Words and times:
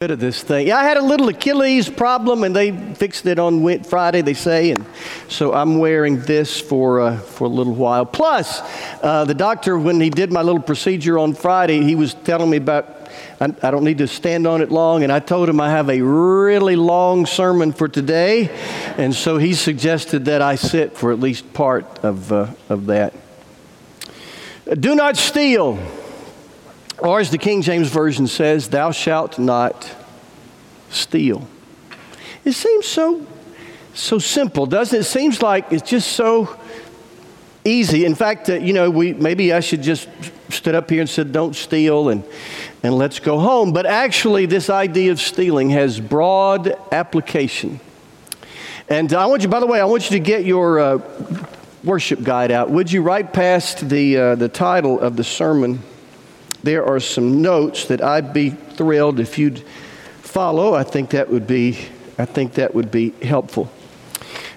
Bit 0.00 0.12
of 0.12 0.18
this 0.18 0.42
thing. 0.42 0.66
Yeah, 0.66 0.78
I 0.78 0.84
had 0.84 0.96
a 0.96 1.02
little 1.02 1.28
Achilles 1.28 1.90
problem, 1.90 2.42
and 2.42 2.56
they 2.56 2.72
fixed 2.94 3.26
it 3.26 3.38
on 3.38 3.84
Friday. 3.84 4.22
They 4.22 4.32
say, 4.32 4.70
and 4.70 4.86
so 5.28 5.52
I'm 5.52 5.76
wearing 5.76 6.20
this 6.22 6.58
for 6.58 7.02
uh, 7.02 7.18
for 7.18 7.44
a 7.44 7.48
little 7.48 7.74
while. 7.74 8.06
Plus, 8.06 8.62
uh, 9.02 9.26
the 9.26 9.34
doctor, 9.34 9.78
when 9.78 10.00
he 10.00 10.08
did 10.08 10.32
my 10.32 10.40
little 10.40 10.62
procedure 10.62 11.18
on 11.18 11.34
Friday, 11.34 11.82
he 11.82 11.96
was 11.96 12.14
telling 12.14 12.48
me 12.48 12.56
about 12.56 13.10
I, 13.42 13.54
I, 13.62 13.70
don't 13.70 13.84
need 13.84 13.98
to 13.98 14.08
stand 14.08 14.46
on 14.46 14.62
it 14.62 14.72
long, 14.72 15.02
and 15.02 15.12
I 15.12 15.20
told 15.20 15.50
him 15.50 15.60
I 15.60 15.68
have 15.68 15.90
a 15.90 16.00
really 16.00 16.76
long 16.76 17.26
sermon 17.26 17.70
for 17.70 17.86
today, 17.86 18.48
and 18.96 19.14
so 19.14 19.36
he 19.36 19.52
suggested 19.52 20.24
that 20.24 20.40
I 20.40 20.54
sit 20.54 20.96
for 20.96 21.12
at 21.12 21.20
least 21.20 21.52
part 21.52 22.02
of 22.02 22.32
uh, 22.32 22.46
of 22.70 22.86
that. 22.86 23.12
Do 24.64 24.94
not 24.94 25.18
steal. 25.18 25.78
Or 27.00 27.20
as 27.20 27.30
the 27.30 27.38
King 27.38 27.62
James 27.62 27.88
Version 27.88 28.26
says, 28.26 28.68
thou 28.68 28.90
shalt 28.90 29.38
not 29.38 29.94
steal. 30.90 31.48
It 32.44 32.52
seems 32.52 32.86
so, 32.86 33.26
so 33.94 34.18
simple, 34.18 34.66
doesn't 34.66 34.96
it? 34.96 35.00
It 35.00 35.04
seems 35.04 35.42
like 35.42 35.72
it's 35.72 35.88
just 35.88 36.12
so 36.12 36.58
easy. 37.64 38.04
In 38.04 38.14
fact, 38.14 38.48
uh, 38.48 38.54
you 38.54 38.72
know, 38.72 38.90
we, 38.90 39.12
maybe 39.14 39.52
I 39.52 39.60
should 39.60 39.82
just 39.82 40.08
stood 40.50 40.74
up 40.74 40.90
here 40.90 41.00
and 41.00 41.08
said, 41.08 41.32
don't 41.32 41.54
steal 41.54 42.08
and, 42.08 42.24
and 42.82 42.94
let's 42.94 43.18
go 43.18 43.38
home. 43.38 43.72
But 43.72 43.86
actually, 43.86 44.46
this 44.46 44.68
idea 44.68 45.12
of 45.12 45.20
stealing 45.20 45.70
has 45.70 46.00
broad 46.00 46.74
application. 46.92 47.80
And 48.88 49.12
I 49.12 49.26
want 49.26 49.42
you, 49.42 49.48
by 49.48 49.60
the 49.60 49.66
way, 49.66 49.80
I 49.80 49.84
want 49.84 50.10
you 50.10 50.18
to 50.18 50.24
get 50.24 50.44
your 50.44 50.80
uh, 50.80 50.98
worship 51.84 52.22
guide 52.22 52.50
out. 52.50 52.70
Would 52.70 52.90
you, 52.90 53.02
right 53.02 53.30
past 53.32 53.88
the, 53.88 54.16
uh, 54.16 54.34
the 54.34 54.48
title 54.48 54.98
of 54.98 55.16
the 55.16 55.24
sermon? 55.24 55.82
There 56.62 56.84
are 56.84 57.00
some 57.00 57.40
notes 57.42 57.86
that 57.86 58.02
I'd 58.02 58.32
be 58.32 58.50
thrilled 58.50 59.20
if 59.20 59.38
you'd 59.38 59.60
follow. 60.22 60.74
I 60.74 60.82
think 60.82 61.10
that 61.10 61.28
would 61.28 61.46
be, 61.46 61.78
I 62.18 62.24
think 62.24 62.54
that 62.54 62.74
would 62.74 62.90
be 62.90 63.10
helpful. 63.22 63.70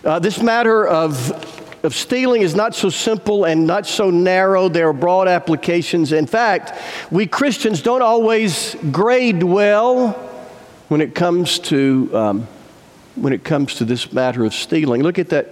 Uh, 0.04 0.20
this 0.20 0.42
matter 0.42 0.86
of, 0.86 1.32
of 1.84 1.96
stealing 1.96 2.42
is 2.42 2.56
not 2.56 2.76
so 2.76 2.90
simple 2.90 3.46
and 3.46 3.66
not 3.66 3.86
so 3.86 4.10
narrow. 4.10 4.68
There 4.68 4.90
are 4.90 4.94
broad 4.94 5.28
applications. 5.28 6.12
In 6.12 6.28
fact, 6.28 6.74
we 7.10 7.26
Christians 7.26 7.82
don't 7.82 8.02
always 8.02 8.76
grade 8.92 9.42
well 9.42 10.12
when 10.90 11.00
it 11.00 11.16
comes 11.16 11.58
to, 11.60 12.10
um, 12.14 12.48
when 13.16 13.32
it 13.32 13.44
comes 13.44 13.76
to 13.76 13.86
this 13.86 14.12
matter 14.12 14.44
of 14.44 14.54
stealing. 14.54 15.02
Look 15.02 15.20
at 15.20 15.30
that 15.30 15.48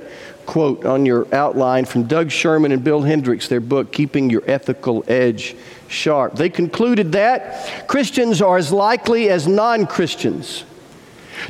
quote 0.46 0.86
on 0.86 1.06
your 1.06 1.28
outline 1.34 1.86
from 1.86 2.04
Doug 2.04 2.32
Sherman 2.32 2.72
and 2.72 2.84
Bill 2.84 3.02
Hendricks, 3.02 3.48
their 3.48 3.60
book, 3.60 3.92
Keeping 3.92 4.30
Your 4.30 4.44
Ethical 4.46 5.04
Edge 5.08 5.56
Sharp. 5.88 6.36
They 6.36 6.50
concluded 6.50 7.12
that 7.14 7.88
Christians 7.88 8.42
are 8.42 8.58
as 8.58 8.72
likely 8.72 9.30
as 9.30 9.48
non 9.48 9.88
Christians 9.88 10.64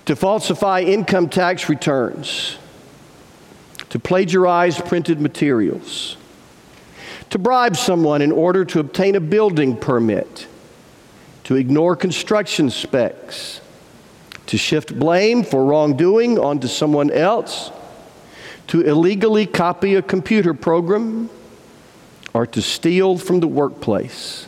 to 0.06 0.16
falsify 0.16 0.82
income 0.82 1.30
tax 1.30 1.70
returns, 1.70 2.58
to 3.90 4.00
plagiarize 4.00 4.80
printed 4.80 5.20
materials, 5.20 6.18
to 7.30 7.38
bribe 7.38 7.76
someone 7.76 8.22
in 8.22 8.32
order 8.32 8.66
to 8.66 8.80
obtain 8.80 9.16
a 9.16 9.20
building 9.20 9.76
permit, 9.76 10.48
to 11.44 11.56
ignore 11.56 11.96
construction 11.96 12.70
specs, 12.70 13.62
to 14.48 14.58
shift 14.58 14.98
blame 14.98 15.44
for 15.44 15.66
wrongdoing 15.66 16.38
onto 16.40 16.68
someone 16.68 17.12
else 17.12 17.72
to 18.72 18.80
illegally 18.80 19.46
copy 19.46 19.96
a 19.96 20.02
computer 20.02 20.54
program 20.54 21.30
or 22.34 22.48
to 22.48 22.62
steal 22.62 23.18
from 23.18 23.42
the 23.42 23.48
workplace. 23.48 24.48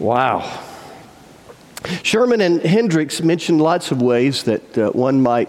Wow. 0.00 0.60
Sherman 2.02 2.40
and 2.40 2.60
Hendricks 2.60 3.22
mentioned 3.22 3.60
lots 3.60 3.92
of 3.92 4.02
ways 4.02 4.42
that 4.42 4.76
uh, 4.76 4.90
one 4.90 5.22
might 5.22 5.48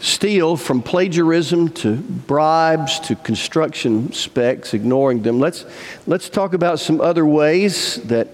steal 0.00 0.56
from 0.56 0.80
plagiarism 0.80 1.68
to 1.72 1.96
bribes 1.96 3.00
to 3.00 3.14
construction 3.14 4.10
specs, 4.14 4.72
ignoring 4.72 5.20
them. 5.20 5.38
Let's, 5.38 5.66
let's 6.06 6.30
talk 6.30 6.54
about 6.54 6.80
some 6.80 7.02
other 7.02 7.26
ways 7.26 7.96
that, 8.04 8.28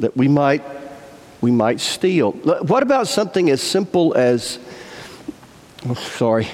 that 0.00 0.16
we, 0.16 0.26
might, 0.26 0.64
we 1.40 1.52
might 1.52 1.78
steal. 1.78 2.32
What 2.32 2.82
about 2.82 3.06
something 3.06 3.50
as 3.50 3.62
simple 3.62 4.14
as, 4.14 4.58
oh, 5.88 5.94
sorry, 5.94 6.48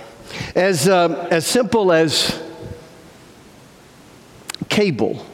as, 0.55 0.89
um, 0.89 1.15
as 1.15 1.47
simple 1.47 1.93
as 1.93 2.41
cable 4.69 5.25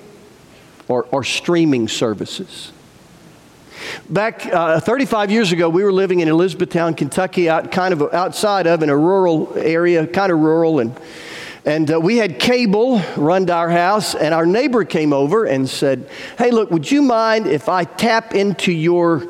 or, 0.88 1.06
or 1.10 1.24
streaming 1.24 1.88
services. 1.88 2.72
Back 4.08 4.46
uh, 4.46 4.80
35 4.80 5.30
years 5.30 5.52
ago, 5.52 5.68
we 5.68 5.84
were 5.84 5.92
living 5.92 6.20
in 6.20 6.28
Elizabethtown, 6.28 6.94
Kentucky, 6.94 7.48
out 7.48 7.70
kind 7.70 7.92
of 7.92 8.02
outside 8.14 8.66
of 8.66 8.82
in 8.82 8.88
a 8.88 8.96
rural 8.96 9.52
area, 9.56 10.06
kind 10.06 10.32
of 10.32 10.38
rural, 10.38 10.80
and 10.80 10.98
and 11.64 11.90
uh, 11.90 12.00
we 12.00 12.16
had 12.16 12.38
cable 12.38 13.02
run 13.16 13.46
to 13.46 13.52
our 13.52 13.68
house, 13.68 14.14
and 14.14 14.32
our 14.32 14.46
neighbor 14.46 14.84
came 14.84 15.12
over 15.12 15.44
and 15.44 15.68
said, 15.68 16.08
"Hey, 16.38 16.50
look, 16.52 16.70
would 16.70 16.90
you 16.90 17.02
mind 17.02 17.46
if 17.46 17.68
I 17.68 17.84
tap 17.84 18.34
into 18.34 18.72
your 18.72 19.26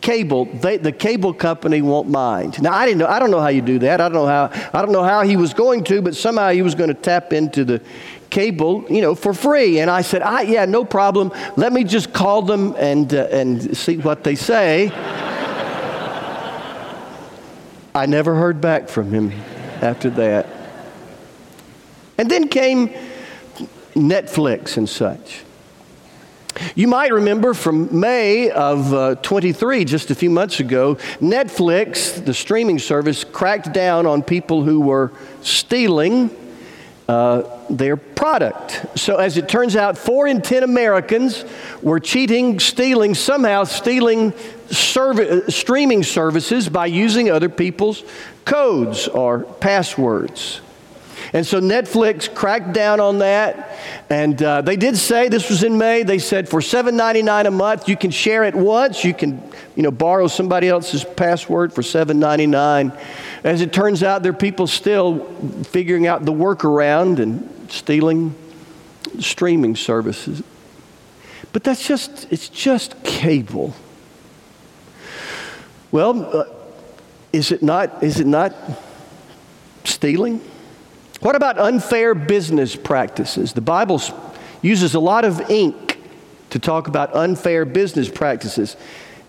cable, 0.00 0.46
they, 0.46 0.76
the 0.76 0.92
cable 0.92 1.34
company 1.34 1.82
won't 1.82 2.08
mind. 2.08 2.62
Now 2.62 2.72
I 2.72 2.86
didn't 2.86 2.98
know. 2.98 3.06
I 3.06 3.18
don't 3.18 3.30
know 3.30 3.40
how 3.40 3.48
you 3.48 3.62
do 3.62 3.78
that. 3.80 4.00
I 4.00 4.08
don't 4.08 4.14
know 4.14 4.26
how. 4.26 4.50
I 4.72 4.82
don't 4.82 4.92
know 4.92 5.02
how 5.02 5.22
he 5.22 5.36
was 5.36 5.54
going 5.54 5.84
to, 5.84 6.02
but 6.02 6.14
somehow 6.14 6.50
he 6.50 6.62
was 6.62 6.74
going 6.74 6.88
to 6.88 6.94
tap 6.94 7.32
into 7.32 7.64
the 7.64 7.82
cable, 8.30 8.84
you 8.90 9.00
know, 9.00 9.14
for 9.14 9.32
free. 9.32 9.80
And 9.80 9.90
I 9.90 10.02
said, 10.02 10.22
I, 10.22 10.42
yeah, 10.42 10.64
no 10.64 10.84
problem. 10.84 11.32
Let 11.56 11.72
me 11.72 11.84
just 11.84 12.12
call 12.12 12.42
them 12.42 12.74
and 12.76 13.12
uh, 13.14 13.28
and 13.30 13.76
see 13.76 13.98
what 13.98 14.24
they 14.24 14.34
say. 14.34 14.90
I 17.94 18.06
never 18.06 18.34
heard 18.34 18.60
back 18.60 18.88
from 18.88 19.12
him 19.12 19.32
after 19.80 20.10
that. 20.10 20.48
And 22.18 22.30
then 22.30 22.48
came 22.48 22.88
Netflix 23.94 24.76
and 24.76 24.88
such. 24.88 25.42
You 26.74 26.88
might 26.88 27.12
remember 27.12 27.54
from 27.54 27.98
May 27.98 28.50
of 28.50 28.92
uh, 28.92 29.14
23, 29.16 29.84
just 29.84 30.10
a 30.10 30.14
few 30.14 30.30
months 30.30 30.60
ago, 30.60 30.96
Netflix, 31.20 32.24
the 32.24 32.34
streaming 32.34 32.78
service, 32.78 33.24
cracked 33.24 33.72
down 33.72 34.06
on 34.06 34.22
people 34.22 34.62
who 34.62 34.80
were 34.80 35.12
stealing 35.42 36.30
uh, 37.08 37.42
their 37.68 37.96
product. 37.96 38.86
So, 38.94 39.16
as 39.16 39.36
it 39.36 39.48
turns 39.48 39.76
out, 39.76 39.98
four 39.98 40.26
in 40.26 40.40
10 40.40 40.62
Americans 40.62 41.44
were 41.82 42.00
cheating, 42.00 42.58
stealing, 42.60 43.14
somehow 43.14 43.64
stealing 43.64 44.32
serv- 44.70 45.52
streaming 45.52 46.02
services 46.02 46.68
by 46.68 46.86
using 46.86 47.30
other 47.30 47.48
people's 47.48 48.02
codes 48.44 49.08
or 49.08 49.40
passwords. 49.40 50.60
And 51.34 51.44
so 51.44 51.60
Netflix 51.60 52.32
cracked 52.32 52.72
down 52.72 53.00
on 53.00 53.18
that. 53.18 53.76
And 54.08 54.40
uh, 54.40 54.62
they 54.62 54.76
did 54.76 54.96
say, 54.96 55.28
this 55.28 55.50
was 55.50 55.64
in 55.64 55.76
May, 55.76 56.04
they 56.04 56.20
said 56.20 56.48
for 56.48 56.60
$7.99 56.60 57.46
a 57.46 57.50
month, 57.50 57.88
you 57.88 57.96
can 57.96 58.12
share 58.12 58.44
it 58.44 58.54
once. 58.54 59.04
You 59.04 59.12
can, 59.12 59.42
you 59.74 59.82
know, 59.82 59.90
borrow 59.90 60.28
somebody 60.28 60.68
else's 60.68 61.02
password 61.02 61.72
for 61.72 61.82
$7.99. 61.82 62.96
As 63.42 63.60
it 63.60 63.72
turns 63.72 64.04
out, 64.04 64.22
there 64.22 64.30
are 64.30 64.36
people 64.36 64.68
still 64.68 65.26
figuring 65.64 66.06
out 66.06 66.24
the 66.24 66.32
workaround 66.32 67.18
and 67.18 67.50
stealing 67.68 68.36
streaming 69.18 69.74
services. 69.74 70.40
But 71.52 71.64
that's 71.64 71.84
just, 71.84 72.32
it's 72.32 72.48
just 72.48 73.02
cable. 73.02 73.74
Well, 75.90 76.36
uh, 76.36 76.44
is 77.32 77.50
it 77.50 77.60
not, 77.60 78.04
is 78.04 78.20
it 78.20 78.26
not 78.28 78.54
stealing? 79.82 80.40
What 81.24 81.36
about 81.36 81.56
unfair 81.56 82.14
business 82.14 82.76
practices? 82.76 83.54
The 83.54 83.62
Bible 83.62 83.98
uses 84.60 84.94
a 84.94 85.00
lot 85.00 85.24
of 85.24 85.50
ink 85.50 85.98
to 86.50 86.58
talk 86.58 86.86
about 86.86 87.16
unfair 87.16 87.64
business 87.64 88.10
practices. 88.10 88.76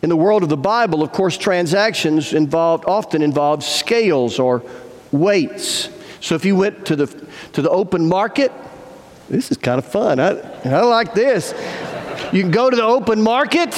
In 0.01 0.09
the 0.09 0.17
world 0.17 0.43
of 0.43 0.49
the 0.49 0.57
Bible, 0.57 1.03
of 1.03 1.13
course, 1.13 1.37
transactions 1.37 2.33
involved 2.33 2.83
often 2.85 3.21
involve 3.21 3.63
scales 3.63 4.39
or 4.39 4.61
weights. 5.13 5.87
So 6.19 6.35
if 6.35 6.43
you 6.43 6.57
went 6.57 6.85
to 6.87 6.97
the 6.97 7.07
to 7.53 7.61
the 7.61 7.69
open 7.69 8.09
market, 8.09 8.51
this 9.29 9.49
is 9.49 9.55
kind 9.55 9.79
of 9.79 9.85
fun. 9.85 10.19
I, 10.19 10.31
I 10.65 10.81
like 10.81 11.13
this. 11.13 11.53
You 12.33 12.41
can 12.41 12.51
go 12.51 12.69
to 12.69 12.75
the 12.75 12.83
open 12.83 13.21
market, 13.21 13.73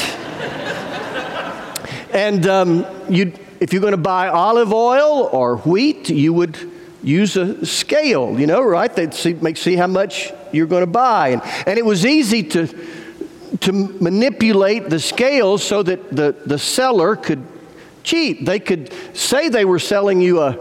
and 2.12 2.48
um, 2.48 2.84
you 3.10 3.32
if 3.60 3.74
you're 3.74 3.82
going 3.82 3.92
to 3.92 3.98
buy 3.98 4.30
olive 4.30 4.74
oil 4.74 5.30
or 5.32 5.58
wheat, 5.58 6.10
you 6.10 6.34
would 6.34 6.77
use 7.04 7.38
a 7.38 7.66
scale, 7.66 8.40
you 8.40 8.48
know, 8.48 8.62
right? 8.62 8.94
They'd 8.94 9.14
see, 9.14 9.34
make, 9.34 9.58
see 9.58 9.76
how 9.76 9.88
much 9.88 10.32
you're 10.52 10.68
going 10.68 10.84
to 10.84 10.88
buy. 10.88 11.30
And, 11.30 11.42
and 11.66 11.78
it 11.78 11.86
was 11.86 12.06
easy 12.06 12.44
to, 12.44 12.68
to 13.62 13.72
manipulate 13.72 14.90
the 14.90 15.00
scales 15.00 15.64
so 15.64 15.84
that 15.84 16.16
the, 16.16 16.36
the 16.46 16.60
seller 16.60 17.16
could 17.16 17.46
cheat. 18.04 18.46
They 18.46 18.60
could 18.60 18.92
say 19.14 19.50
they 19.50 19.66
were 19.66 19.80
selling 19.80 20.22
you 20.22 20.42
a, 20.42 20.58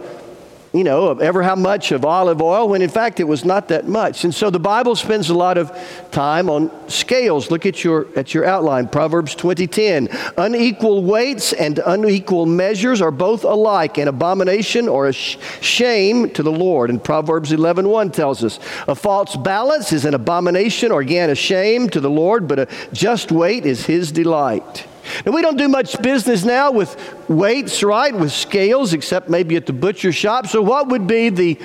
you 0.73 0.85
know, 0.85 1.09
of 1.09 1.21
ever 1.21 1.43
how 1.43 1.57
much 1.57 1.93
of 1.93 2.05
olive 2.05 2.41
oil 2.41 2.69
when 2.69 2.83
in 2.83 2.91
fact 2.91 3.21
it 3.21 3.25
was 3.25 3.45
not 3.45 3.69
that 3.69 3.87
much. 3.87 4.25
And 4.25 4.35
so 4.35 4.51
the 4.51 4.61
Bible 4.61 4.97
spends 4.97 5.31
a 5.31 5.35
lot 5.35 5.59
of 5.59 5.77
time 6.11 6.49
on 6.49 6.71
scales. 6.89 7.51
Look 7.51 7.67
at 7.67 7.85
your 7.85 8.07
at 8.17 8.35
your 8.35 8.45
outline, 8.45 8.89
Proverbs 8.89 9.35
20:10. 9.35 10.09
Unequal 10.37 11.03
weights 11.03 11.53
and 11.53 11.81
unequal 11.85 12.47
measures 12.47 13.01
are 13.01 13.11
both 13.11 13.45
alike, 13.45 13.99
an 13.99 14.09
abomination 14.09 14.89
or 14.89 15.07
a 15.07 15.13
sh- 15.13 15.37
shame 15.61 16.31
to 16.31 16.43
the 16.43 16.53
Lord. 16.53 16.91
And 16.91 17.03
Proverbs 17.03 17.53
11:1 17.53 18.07
1 18.07 18.11
tells 18.11 18.45
us, 18.45 18.59
a 18.87 18.95
false 18.95 19.37
balance 19.37 19.93
is 19.93 20.05
an 20.05 20.15
abomination 20.15 20.93
or 20.93 21.01
again 21.01 21.31
a 21.31 21.35
shame 21.35 21.89
to 21.89 22.01
the 22.01 22.11
Lord, 22.11 22.47
but 22.47 22.59
a 22.59 22.69
just 22.93 23.33
weight 23.33 23.65
is 23.65 23.87
his 23.87 24.13
delight. 24.13 24.87
And 25.25 25.35
we 25.35 25.43
don't 25.43 25.57
do 25.57 25.69
much 25.69 26.01
business 26.03 26.45
now 26.45 26.71
with 26.71 26.97
weights, 27.29 27.83
right? 27.83 28.15
With 28.15 28.33
scales, 28.33 28.93
except 28.93 29.29
maybe 29.29 29.57
at 29.57 29.67
the 29.67 29.73
butcher 29.73 30.13
shop. 30.13 30.47
So, 30.47 30.63
what 30.63 30.89
would 30.89 31.07
be 31.07 31.29
the, 31.29 31.59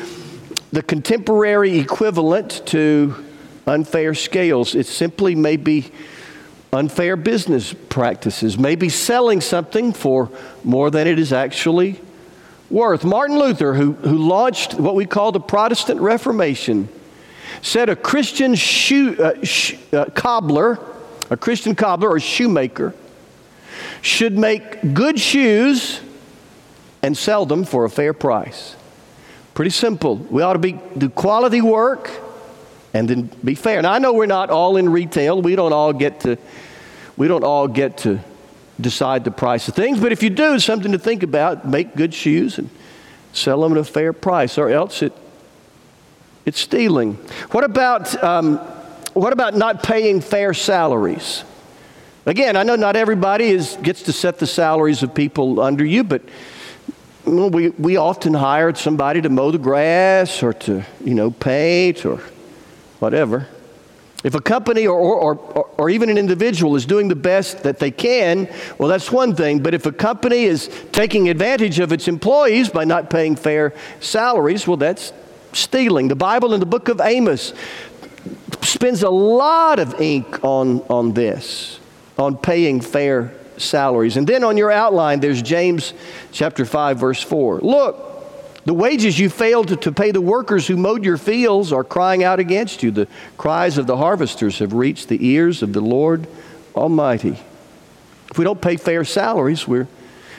the 0.72 0.82
contemporary 0.82 1.80
equivalent 1.80 2.66
to 2.68 3.16
unfair 3.68 4.14
scales? 4.14 4.76
It 4.76 4.86
simply 4.86 5.36
may 5.36 5.58
be 5.58 5.92
unfair 6.74 7.16
business 7.16 7.74
practices, 7.90 8.58
maybe 8.58 8.90
selling 8.90 9.42
something 9.42 9.92
for 9.92 10.30
more 10.64 10.90
than 10.90 11.08
it 11.08 11.20
is 11.20 11.34
actually 11.34 12.00
worth. 12.70 13.04
Martin 13.04 13.38
Luther, 13.38 13.74
who, 13.74 13.94
who 13.94 14.18
launched 14.18 14.76
what 14.76 14.96
we 14.96 15.06
call 15.06 15.32
the 15.32 15.40
Protestant 15.40 16.00
Reformation, 16.00 16.88
said 17.62 17.90
a 17.90 17.96
Christian 17.96 18.56
shoe, 18.56 19.22
uh, 19.22 19.44
sh- 19.44 19.76
uh, 19.92 20.06
cobbler, 20.16 20.80
a 21.30 21.38
Christian 21.38 21.76
cobbler 21.76 22.10
or 22.10 22.20
shoemaker, 22.20 22.96
should 24.01 24.38
make 24.38 24.94
good 24.94 25.19
shoes 25.19 26.01
and 27.01 27.18
sell 27.18 27.45
them 27.45 27.63
for 27.63 27.86
a 27.86 27.89
fair 27.89 28.13
price. 28.13 28.75
Pretty 29.54 29.72
simple. 29.72 30.16
We 30.16 30.42
ought 30.42 30.54
to 30.54 30.60
be, 30.60 30.80
do 30.98 31.10
quality 31.10 31.62
work 31.62 32.10
and 32.94 33.10
then 33.10 33.30
be 33.44 33.56
fair. 33.56 33.81
Now 33.81 33.94
I 33.94 34.00
know 34.00 34.13
we're 34.13 34.25
not 34.25 34.50
all 34.50 34.78
in 34.78 34.89
retail. 34.89 35.42
We 35.42 35.56
don't 35.56 35.74
all 35.74 35.94
get 35.94 36.22
to 36.22 36.38
we 37.18 37.28
don't 37.28 37.44
all 37.44 37.68
get 37.68 37.98
to 38.00 38.19
decide 38.80 39.24
the 39.25 39.31
price 39.31 39.68
of 39.68 39.75
things, 39.75 40.00
but 40.00 40.12
if 40.12 40.24
you 40.24 40.30
do, 40.30 40.57
something 40.60 40.92
to 40.92 40.98
think 40.98 41.24
about. 41.24 41.68
Make 41.68 41.95
good 41.95 42.13
shoes 42.13 42.57
and 42.57 42.69
sell 43.33 43.62
them 43.62 43.74
at 43.74 43.78
a 43.78 43.83
fair 43.83 44.13
price, 44.13 44.57
or 44.57 44.69
else 44.69 45.04
it 45.04 45.13
it's 46.45 46.60
stealing. 46.60 47.16
What 47.51 47.63
about 47.63 48.22
um, 48.24 48.57
what 49.13 49.33
about 49.33 49.56
not 49.56 49.83
paying 49.83 50.22
fair 50.22 50.54
salaries? 50.54 51.44
Again, 52.25 52.56
I 52.56 52.62
know 52.62 52.75
not 52.75 52.95
everybody 52.95 53.45
is, 53.45 53.77
gets 53.81 54.03
to 54.03 54.13
set 54.13 54.38
the 54.38 54.45
salaries 54.45 55.01
of 55.01 55.15
people 55.15 55.59
under 55.59 55.83
you, 55.83 56.03
but 56.03 56.21
we, 57.25 57.69
we 57.69 57.97
often 57.97 58.33
hired 58.33 58.77
somebody 58.77 59.21
to 59.21 59.29
mow 59.29 59.50
the 59.50 59.57
grass 59.57 60.44
or 60.44 60.53
to, 60.53 60.83
you 61.03 61.15
know, 61.15 61.31
paint 61.31 62.06
or 62.06 62.21
whatever. 63.00 63.47
If 64.23 64.35
a 64.35 64.41
company 64.41 64.85
or, 64.85 65.00
or, 65.00 65.35
or, 65.35 65.69
or, 65.79 65.89
even 65.89 66.12
an 66.12 66.18
individual 66.19 66.75
is 66.75 66.85
doing 66.85 67.07
the 67.07 67.15
best 67.15 67.63
that 67.63 67.79
they 67.79 67.89
can, 67.89 68.47
well, 68.77 68.88
that's 68.88 69.12
one 69.12 69.35
thing. 69.35 69.63
But 69.63 69.73
if 69.73 69.88
a 69.88 69.91
company 69.91 70.44
is 70.44 70.69
taking 70.91 71.27
advantage 71.27 71.79
of 71.79 71.91
its 71.91 72.07
employees 72.07 72.69
by 72.69 72.83
not 72.83 73.09
paying 73.09 73.35
fair 73.35 73.73
salaries, 74.00 74.68
well, 74.68 74.77
that's 74.77 75.12
stealing. 75.53 76.07
The 76.07 76.15
Bible 76.15 76.53
in 76.53 76.59
the 76.59 76.68
book 76.68 76.88
of 76.88 77.01
Amos 77.01 77.53
spends 78.62 79.01
a 79.01 79.09
lot 79.09 79.79
of 79.79 80.00
ink 80.00 80.44
on, 80.44 80.81
on 80.81 81.13
this 81.13 81.81
on 82.18 82.38
paying 82.38 82.81
fair 82.81 83.34
salaries. 83.58 84.18
And 84.18 84.28
then 84.28 84.44
on 84.44 84.58
your 84.58 84.72
outline, 84.72 85.19
there's 85.19 85.42
James 85.42 85.94
chapter 86.31 86.66
5, 86.66 86.98
verse 86.98 87.22
4. 87.22 87.60
Look, 87.60 88.08
the 88.66 88.74
wages 88.74 89.18
you 89.18 89.30
failed 89.30 89.81
to, 89.81 89.92
pay 89.92 90.12
the 90.12 90.22
workers 90.22 90.68
who 90.68 90.78
mowed 90.78 91.04
your 91.04 91.18
fields 91.18 91.74
are 91.74 91.84
crying 91.84 92.24
out 92.24 92.40
against 92.40 92.84
you. 92.84 92.92
The 92.92 93.08
cries 93.38 93.78
of 93.78 93.88
the 93.88 93.98
harvesters 93.98 94.60
have 94.60 94.74
reached 94.74 95.08
the 95.08 95.25
ears 95.25 95.63
of 95.63 95.74
the 95.74 95.81
Lord 95.81 96.28
Almighty. 96.75 97.38
If 98.30 98.38
we 98.38 98.46
don't 98.46 98.62
pay 98.62 98.78
fair 98.78 99.04
salaries, 99.04 99.68
we're 99.68 99.88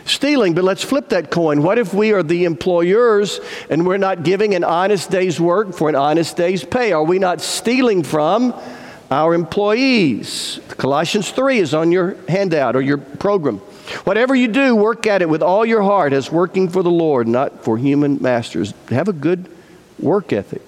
stealing. 0.05 0.55
But 0.55 0.65
let's 0.65 0.85
flip 0.85 1.09
that 1.09 1.31
coin. 1.31 1.63
What 1.63 1.79
if 1.79 1.93
we 1.93 2.13
are 2.13 2.23
the 2.23 2.45
employers 2.45 3.41
and 3.69 3.87
we're 3.87 3.99
not 3.99 4.23
giving 4.23 4.55
an 4.55 4.65
honest 4.65 5.11
day's 5.11 5.41
work 5.41 5.75
for 5.75 5.89
an 5.89 5.97
honest 5.97 6.37
day's 6.37 6.65
pay? 6.65 6.93
Are 6.93 7.05
we 7.05 7.19
not 7.19 7.41
stealing 7.41 8.03
from 8.03 8.55
our 9.13 9.35
employees. 9.35 10.59
Colossians 10.79 11.31
3 11.31 11.59
is 11.59 11.75
on 11.75 11.93
your 11.93 12.17
handout 12.29 12.75
or 12.75 12.81
your 12.81 12.99
program. 12.99 13.59
Whatever 14.05 14.35
you 14.35 14.49
do, 14.49 14.75
work 14.75 15.07
at 15.07 15.23
it 15.23 15.29
with 15.29 15.43
all 15.43 15.67
your 15.67 15.83
heart 15.83 16.13
as 16.13 16.33
working 16.33 16.69
for 16.69 16.83
the 16.83 16.91
Lord, 16.91 17.29
not 17.29 17.63
for 17.63 17.77
human 17.77 18.21
masters. 18.23 18.73
Have 18.89 19.09
a 19.09 19.13
good 19.13 19.51
work 19.99 20.33
ethic. 20.33 20.63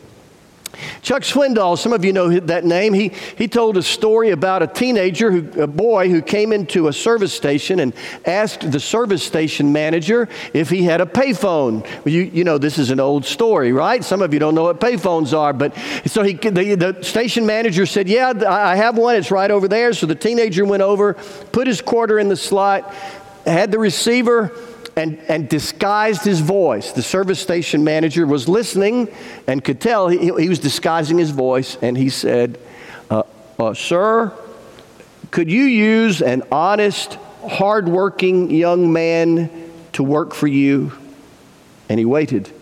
Chuck 1.03 1.23
Swindoll, 1.23 1.79
some 1.79 1.93
of 1.93 2.05
you 2.05 2.12
know 2.12 2.41
that 2.41 2.65
name. 2.65 2.93
He, 2.93 3.09
he 3.37 3.49
told 3.49 3.76
a 3.76 3.82
story 3.82 4.31
about 4.31 4.62
a 4.62 4.67
teenager, 4.67 5.31
who, 5.31 5.62
a 5.62 5.67
boy 5.67 6.09
who 6.09 6.23
came 6.23 6.53
into 6.53 6.88
a 6.88 6.93
service 6.93 7.32
station 7.32 7.81
and 7.81 7.94
asked 8.26 8.71
the 8.71 8.81
service 8.81 9.23
station 9.23 9.73
manager 9.73 10.29
if 10.53 10.71
he 10.71 10.82
had 10.82 11.00
a 11.00 11.06
payphone. 11.06 11.87
You, 12.06 12.23
you 12.23 12.44
know, 12.44 12.59
this 12.59 12.79
is 12.79 12.91
an 12.91 13.00
old 13.00 13.25
story, 13.25 13.73
right? 13.73 14.03
Some 14.05 14.23
of 14.23 14.32
you 14.32 14.41
don't 14.41 14.55
know 14.55 14.65
what 14.65 14.81
payphones 14.81 15.37
are. 15.37 15.53
But 15.53 15.76
so 16.06 16.23
he, 16.23 16.35
the, 16.35 16.75
the 16.75 17.03
station 17.03 17.47
manager 17.47 17.87
said, 17.87 18.09
Yeah, 18.09 18.32
I 18.47 18.76
have 18.76 18.97
one. 18.97 19.17
It's 19.17 19.31
right 19.31 19.50
over 19.50 19.69
there. 19.69 19.93
So 19.93 20.06
the 20.06 20.15
teenager 20.15 20.65
went 20.65 20.82
over, 20.82 21.15
put 21.53 21.67
his 21.67 21.81
quarter 21.81 22.19
in 22.19 22.29
the 22.29 22.37
slot, 22.37 22.93
had 23.47 23.71
the 23.71 23.79
receiver 23.79 24.53
and, 24.96 25.19
and 25.29 25.49
disguised 25.49 26.25
his 26.25 26.41
voice. 26.41 26.93
The 26.93 27.02
service 27.02 27.41
station 27.41 27.85
manager 27.85 28.26
was 28.26 28.49
listening 28.49 29.08
and 29.46 29.62
could 29.62 29.81
tell 29.81 30.08
he, 30.08 30.19
he 30.19 30.49
was 30.49 30.58
disguising 30.58 31.19
his 31.19 31.31
voice, 31.31 31.76
and 31.82 31.96
he 31.96 32.08
said, 32.11 32.58
uh, 33.11 33.25
uh, 33.58 33.75
Sir, 33.75 34.32
could 35.31 35.50
you 35.50 35.64
use 35.64 36.23
an 36.23 36.43
honest, 36.52 37.14
hardworking 37.49 38.50
young 38.50 38.93
man 38.93 39.50
to 39.94 40.02
work 40.02 40.32
for 40.32 40.46
you? 40.46 40.93
And 41.88 41.99
he 41.99 42.05
waited 42.05 42.52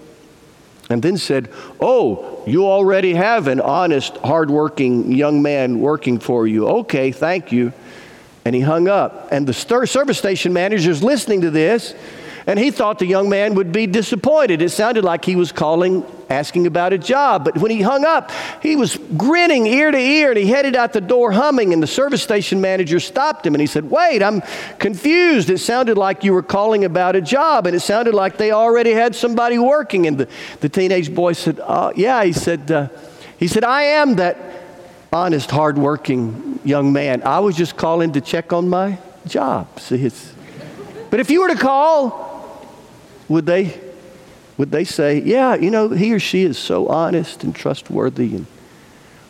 and 0.92 1.02
then 1.02 1.16
said, 1.16 1.50
Oh, 1.80 2.42
you 2.46 2.66
already 2.66 3.14
have 3.14 3.46
an 3.48 3.60
honest, 3.60 4.16
hardworking 4.18 5.12
young 5.12 5.42
man 5.42 5.80
working 5.80 6.18
for 6.18 6.46
you. 6.46 6.66
Okay, 6.68 7.12
thank 7.12 7.52
you. 7.52 7.72
And 8.44 8.54
he 8.54 8.60
hung 8.60 8.88
up. 8.88 9.28
And 9.30 9.46
the 9.46 9.54
service 9.54 10.18
station 10.18 10.52
manager 10.52 10.90
is 10.90 11.02
listening 11.02 11.42
to 11.42 11.50
this 11.50 11.94
and 12.46 12.58
he 12.58 12.70
thought 12.70 12.98
the 12.98 13.06
young 13.06 13.28
man 13.28 13.54
would 13.54 13.72
be 13.72 13.86
disappointed. 13.86 14.62
It 14.62 14.70
sounded 14.70 15.04
like 15.04 15.24
he 15.24 15.36
was 15.36 15.52
calling, 15.52 16.04
asking 16.28 16.66
about 16.66 16.92
a 16.92 16.98
job. 16.98 17.44
But 17.44 17.58
when 17.58 17.70
he 17.70 17.82
hung 17.82 18.04
up, 18.04 18.30
he 18.60 18.74
was 18.74 18.96
grinning 19.16 19.66
ear 19.66 19.90
to 19.90 19.98
ear 19.98 20.30
and 20.30 20.38
he 20.38 20.46
headed 20.46 20.74
out 20.74 20.92
the 20.92 21.00
door 21.00 21.32
humming. 21.32 21.72
And 21.72 21.82
the 21.82 21.86
service 21.86 22.22
station 22.22 22.60
manager 22.60 22.98
stopped 22.98 23.46
him 23.46 23.54
and 23.54 23.60
he 23.60 23.66
said, 23.66 23.90
Wait, 23.90 24.22
I'm 24.22 24.42
confused. 24.78 25.50
It 25.50 25.58
sounded 25.58 25.96
like 25.96 26.24
you 26.24 26.32
were 26.32 26.42
calling 26.42 26.84
about 26.84 27.14
a 27.14 27.20
job 27.20 27.66
and 27.66 27.76
it 27.76 27.80
sounded 27.80 28.14
like 28.14 28.38
they 28.38 28.50
already 28.50 28.92
had 28.92 29.14
somebody 29.14 29.58
working. 29.58 30.06
And 30.06 30.18
the, 30.18 30.28
the 30.60 30.68
teenage 30.68 31.14
boy 31.14 31.34
said, 31.34 31.60
uh, 31.60 31.92
Yeah. 31.94 32.24
He 32.24 32.32
said, 32.32 32.70
uh, 32.70 32.88
he 33.38 33.48
said, 33.48 33.64
I 33.64 33.82
am 33.82 34.16
that 34.16 34.36
honest, 35.12 35.50
hardworking 35.50 36.58
young 36.64 36.92
man. 36.92 37.22
I 37.22 37.40
was 37.40 37.56
just 37.56 37.76
calling 37.76 38.12
to 38.12 38.20
check 38.20 38.52
on 38.52 38.68
my 38.68 38.98
job. 39.26 39.78
See, 39.78 39.96
it's, 39.96 40.32
but 41.10 41.20
if 41.20 41.30
you 41.30 41.42
were 41.42 41.48
to 41.48 41.56
call 41.56 42.21
would 43.32 43.46
they, 43.46 43.80
would 44.58 44.70
they 44.70 44.84
say, 44.84 45.20
yeah, 45.20 45.54
you 45.54 45.70
know, 45.70 45.88
he 45.88 46.12
or 46.12 46.20
she 46.20 46.42
is 46.42 46.58
so 46.58 46.86
honest 46.88 47.44
and 47.44 47.54
trustworthy 47.56 48.36
and 48.36 48.46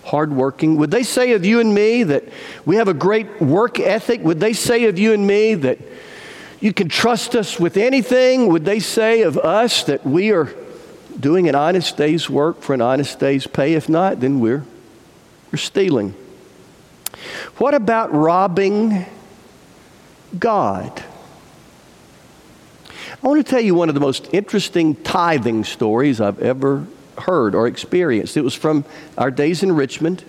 hardworking? 0.04 0.76
Would 0.76 0.90
they 0.90 1.04
say 1.04 1.32
of 1.34 1.44
you 1.44 1.60
and 1.60 1.72
me 1.72 2.02
that 2.02 2.24
we 2.66 2.76
have 2.76 2.88
a 2.88 2.94
great 2.94 3.40
work 3.40 3.78
ethic? 3.78 4.20
Would 4.22 4.40
they 4.40 4.54
say 4.54 4.86
of 4.86 4.98
you 4.98 5.12
and 5.12 5.24
me 5.24 5.54
that 5.54 5.78
you 6.60 6.72
can 6.72 6.88
trust 6.88 7.36
us 7.36 7.60
with 7.60 7.76
anything? 7.76 8.48
Would 8.48 8.64
they 8.64 8.80
say 8.80 9.22
of 9.22 9.38
us 9.38 9.84
that 9.84 10.04
we 10.04 10.32
are 10.32 10.52
doing 11.18 11.48
an 11.48 11.54
honest 11.54 11.96
day's 11.96 12.28
work 12.28 12.60
for 12.60 12.74
an 12.74 12.82
honest 12.82 13.20
day's 13.20 13.46
pay? 13.46 13.74
If 13.74 13.88
not, 13.88 14.18
then 14.18 14.40
we're, 14.40 14.64
we're 15.52 15.58
stealing. 15.58 16.14
What 17.58 17.74
about 17.74 18.12
robbing 18.12 19.06
God? 20.36 21.04
I 23.22 23.28
want 23.28 23.46
to 23.46 23.48
tell 23.48 23.60
you 23.60 23.76
one 23.76 23.88
of 23.88 23.94
the 23.94 24.00
most 24.00 24.28
interesting 24.32 24.96
tithing 24.96 25.62
stories 25.62 26.20
I've 26.20 26.40
ever 26.40 26.84
heard 27.16 27.54
or 27.54 27.68
experienced. 27.68 28.36
It 28.36 28.42
was 28.42 28.54
from 28.54 28.84
our 29.16 29.30
days 29.30 29.62
in 29.62 29.70
Richmond. 29.76 30.24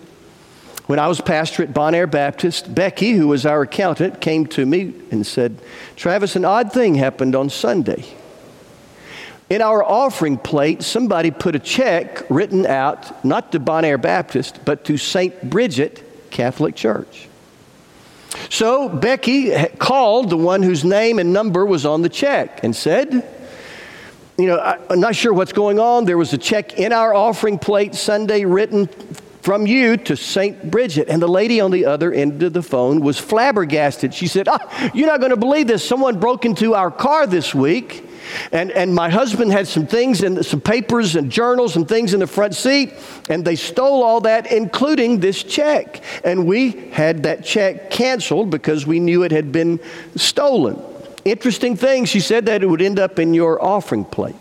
When 0.85 0.99
I 0.99 1.07
was 1.07 1.19
pastor 1.19 1.63
at 1.63 1.73
Bon 1.73 1.95
Air 1.95 2.05
Baptist, 2.05 2.75
Becky, 2.75 3.13
who 3.13 3.29
was 3.29 3.47
our 3.47 3.63
accountant, 3.63 4.21
came 4.21 4.45
to 4.47 4.63
me 4.63 4.93
and 5.09 5.25
said, 5.25 5.59
Travis, 5.95 6.35
an 6.35 6.45
odd 6.45 6.71
thing 6.71 6.93
happened 6.93 7.35
on 7.35 7.49
Sunday. 7.49 8.05
In 9.49 9.63
our 9.63 9.83
offering 9.83 10.37
plate, 10.37 10.83
somebody 10.83 11.31
put 11.31 11.55
a 11.55 11.59
check 11.59 12.29
written 12.29 12.67
out, 12.67 13.25
not 13.25 13.51
to 13.53 13.59
Bon 13.59 13.83
Air 13.83 13.97
Baptist, 13.97 14.59
but 14.65 14.85
to 14.85 14.97
St. 14.97 15.49
Bridget 15.49 16.29
Catholic 16.29 16.75
Church. 16.75 17.27
So 18.53 18.87
Becky 18.87 19.51
called 19.79 20.29
the 20.29 20.37
one 20.37 20.61
whose 20.61 20.85
name 20.85 21.17
and 21.17 21.33
number 21.33 21.65
was 21.65 21.87
on 21.87 22.03
the 22.03 22.07
check 22.07 22.63
and 22.63 22.75
said, 22.75 23.11
you 24.37 24.45
know, 24.45 24.59
I, 24.59 24.77
I'm 24.91 24.99
not 24.99 25.15
sure 25.15 25.33
what's 25.33 25.53
going 25.53 25.79
on. 25.79 26.05
There 26.05 26.19
was 26.19 26.33
a 26.33 26.37
check 26.37 26.77
in 26.77 26.93
our 26.93 27.15
offering 27.15 27.57
plate 27.57 27.95
Sunday 27.95 28.45
written 28.45 28.85
from 29.41 29.65
you 29.65 29.97
to 29.97 30.15
St. 30.15 30.69
Bridget. 30.69 31.09
And 31.09 31.19
the 31.19 31.27
lady 31.27 31.61
on 31.61 31.71
the 31.71 31.85
other 31.85 32.13
end 32.13 32.43
of 32.43 32.53
the 32.53 32.61
phone 32.61 32.99
was 33.01 33.17
flabbergasted. 33.17 34.13
She 34.13 34.27
said, 34.27 34.47
oh, 34.47 34.91
You're 34.93 35.07
not 35.07 35.19
going 35.19 35.31
to 35.31 35.35
believe 35.35 35.65
this. 35.65 35.83
Someone 35.83 36.19
broke 36.19 36.45
into 36.45 36.75
our 36.75 36.91
car 36.91 37.25
this 37.25 37.55
week. 37.55 38.07
And, 38.51 38.71
and 38.71 38.93
my 38.93 39.09
husband 39.09 39.51
had 39.51 39.67
some 39.67 39.87
things 39.87 40.21
and 40.23 40.45
some 40.45 40.61
papers 40.61 41.15
and 41.15 41.31
journals 41.31 41.75
and 41.75 41.87
things 41.87 42.13
in 42.13 42.19
the 42.19 42.27
front 42.27 42.55
seat, 42.55 42.93
and 43.29 43.43
they 43.43 43.55
stole 43.55 44.03
all 44.03 44.21
that, 44.21 44.51
including 44.51 45.19
this 45.19 45.43
check. 45.43 46.03
And 46.23 46.45
we 46.45 46.71
had 46.91 47.23
that 47.23 47.43
check 47.43 47.89
canceled 47.89 48.49
because 48.49 48.85
we 48.85 48.99
knew 48.99 49.23
it 49.23 49.31
had 49.31 49.51
been 49.51 49.79
stolen. 50.15 50.81
Interesting 51.25 51.75
thing, 51.75 52.05
she 52.05 52.19
said 52.19 52.45
that 52.47 52.63
it 52.63 52.67
would 52.67 52.81
end 52.81 52.99
up 52.99 53.17
in 53.17 53.33
your 53.33 53.63
offering 53.63 54.05
plate. 54.05 54.35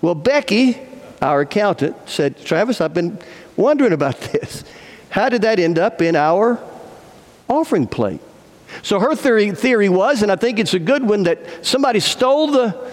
Well, 0.00 0.14
Becky, 0.14 0.78
our 1.20 1.42
accountant, 1.42 1.96
said, 2.06 2.42
Travis, 2.44 2.80
I've 2.80 2.94
been 2.94 3.18
wondering 3.56 3.92
about 3.92 4.20
this. 4.32 4.64
How 5.10 5.28
did 5.28 5.42
that 5.42 5.58
end 5.58 5.78
up 5.78 6.02
in 6.02 6.16
our 6.16 6.58
offering 7.48 7.86
plate? 7.86 8.20
So 8.82 8.98
her 9.00 9.14
theory, 9.14 9.50
theory 9.52 9.88
was, 9.88 10.22
and 10.22 10.30
I 10.30 10.36
think 10.36 10.58
it's 10.58 10.74
a 10.74 10.78
good 10.78 11.02
one, 11.02 11.24
that 11.24 11.64
somebody 11.64 12.00
stole 12.00 12.48
the, 12.48 12.92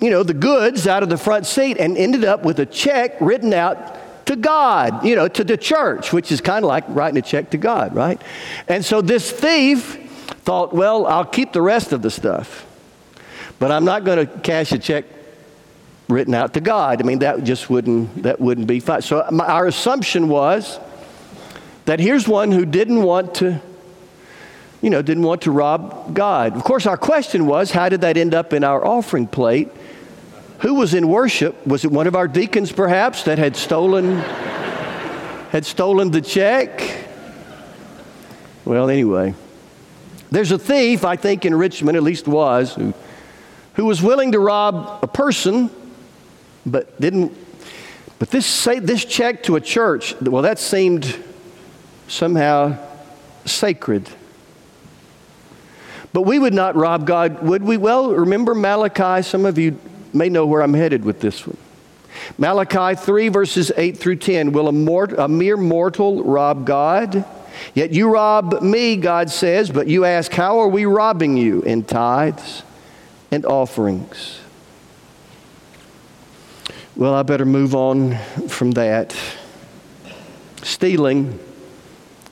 you 0.00 0.10
know, 0.10 0.22
the 0.22 0.34
goods 0.34 0.86
out 0.86 1.02
of 1.02 1.08
the 1.08 1.18
front 1.18 1.46
seat 1.46 1.78
and 1.78 1.96
ended 1.96 2.24
up 2.24 2.44
with 2.44 2.58
a 2.60 2.66
check 2.66 3.20
written 3.20 3.52
out 3.52 4.26
to 4.26 4.36
God, 4.36 5.04
you 5.04 5.14
know, 5.14 5.28
to 5.28 5.44
the 5.44 5.56
church, 5.56 6.12
which 6.12 6.32
is 6.32 6.40
kind 6.40 6.64
of 6.64 6.68
like 6.68 6.84
writing 6.88 7.18
a 7.18 7.22
check 7.22 7.50
to 7.50 7.58
God, 7.58 7.94
right? 7.94 8.20
And 8.68 8.84
so 8.84 9.00
this 9.00 9.30
thief 9.30 9.94
thought, 10.42 10.72
well, 10.72 11.06
I'll 11.06 11.24
keep 11.24 11.52
the 11.52 11.62
rest 11.62 11.92
of 11.92 12.02
the 12.02 12.10
stuff, 12.10 12.66
but 13.58 13.70
I'm 13.70 13.84
not 13.84 14.04
going 14.04 14.26
to 14.26 14.38
cash 14.40 14.72
a 14.72 14.78
check 14.78 15.04
written 16.08 16.34
out 16.34 16.54
to 16.54 16.60
God. 16.60 17.00
I 17.00 17.04
mean, 17.04 17.20
that 17.20 17.42
just 17.44 17.68
wouldn't, 17.70 18.22
that 18.22 18.40
wouldn't 18.40 18.66
be 18.66 18.80
fine. 18.80 19.02
So 19.02 19.26
my, 19.30 19.44
our 19.44 19.66
assumption 19.66 20.28
was 20.28 20.78
that 21.84 22.00
here's 22.00 22.28
one 22.28 22.52
who 22.52 22.64
didn't 22.64 23.02
want 23.02 23.36
to, 23.36 23.60
you 24.86 24.90
know, 24.90 25.02
didn't 25.02 25.24
want 25.24 25.42
to 25.42 25.50
rob 25.50 26.14
God. 26.14 26.54
Of 26.54 26.62
course, 26.62 26.86
our 26.86 26.96
question 26.96 27.46
was, 27.46 27.72
how 27.72 27.88
did 27.88 28.02
that 28.02 28.16
end 28.16 28.36
up 28.36 28.52
in 28.52 28.62
our 28.62 28.86
offering 28.86 29.26
plate? 29.26 29.68
Who 30.60 30.74
was 30.74 30.94
in 30.94 31.08
worship? 31.08 31.66
Was 31.66 31.84
it 31.84 31.90
one 31.90 32.06
of 32.06 32.14
our 32.14 32.28
deacons, 32.28 32.70
perhaps, 32.70 33.24
that 33.24 33.36
had 33.36 33.56
stolen, 33.56 34.18
had 35.50 35.66
stolen 35.66 36.12
the 36.12 36.20
check? 36.20 37.04
Well, 38.64 38.88
anyway, 38.88 39.34
there's 40.30 40.52
a 40.52 40.58
thief, 40.58 41.04
I 41.04 41.16
think, 41.16 41.44
in 41.44 41.52
Richmond, 41.52 41.96
at 41.96 42.04
least 42.04 42.28
was, 42.28 42.74
who, 42.74 42.94
who 43.74 43.86
was 43.86 44.00
willing 44.00 44.30
to 44.32 44.38
rob 44.38 45.00
a 45.02 45.08
person 45.08 45.68
but 46.64 47.00
didn't. 47.00 47.36
But 48.20 48.30
this 48.30 48.46
say 48.46 48.78
this 48.78 49.04
check 49.04 49.42
to 49.42 49.56
a 49.56 49.60
church, 49.60 50.14
well, 50.20 50.42
that 50.42 50.60
seemed 50.60 51.12
somehow 52.06 52.78
sacred. 53.46 54.08
But 56.12 56.22
we 56.22 56.38
would 56.38 56.54
not 56.54 56.76
rob 56.76 57.06
God, 57.06 57.42
would 57.42 57.62
we? 57.62 57.76
Well, 57.76 58.12
remember 58.12 58.54
Malachi. 58.54 59.22
Some 59.22 59.44
of 59.44 59.58
you 59.58 59.78
may 60.12 60.28
know 60.28 60.46
where 60.46 60.62
I'm 60.62 60.74
headed 60.74 61.04
with 61.04 61.20
this 61.20 61.46
one. 61.46 61.58
Malachi 62.38 62.94
3, 62.94 63.28
verses 63.28 63.72
8 63.76 63.98
through 63.98 64.16
10. 64.16 64.52
Will 64.52 64.68
a, 64.68 64.72
mort- 64.72 65.18
a 65.18 65.28
mere 65.28 65.56
mortal 65.56 66.24
rob 66.24 66.64
God? 66.64 67.24
Yet 67.74 67.92
you 67.92 68.08
rob 68.10 68.62
me, 68.62 68.96
God 68.96 69.30
says, 69.30 69.70
but 69.70 69.86
you 69.86 70.04
ask, 70.04 70.32
How 70.32 70.60
are 70.60 70.68
we 70.68 70.84
robbing 70.84 71.36
you? 71.36 71.62
In 71.62 71.84
tithes 71.84 72.62
and 73.30 73.44
offerings. 73.44 74.40
Well, 76.94 77.14
I 77.14 77.22
better 77.22 77.44
move 77.44 77.74
on 77.74 78.16
from 78.48 78.72
that. 78.72 79.14
Stealing 80.62 81.38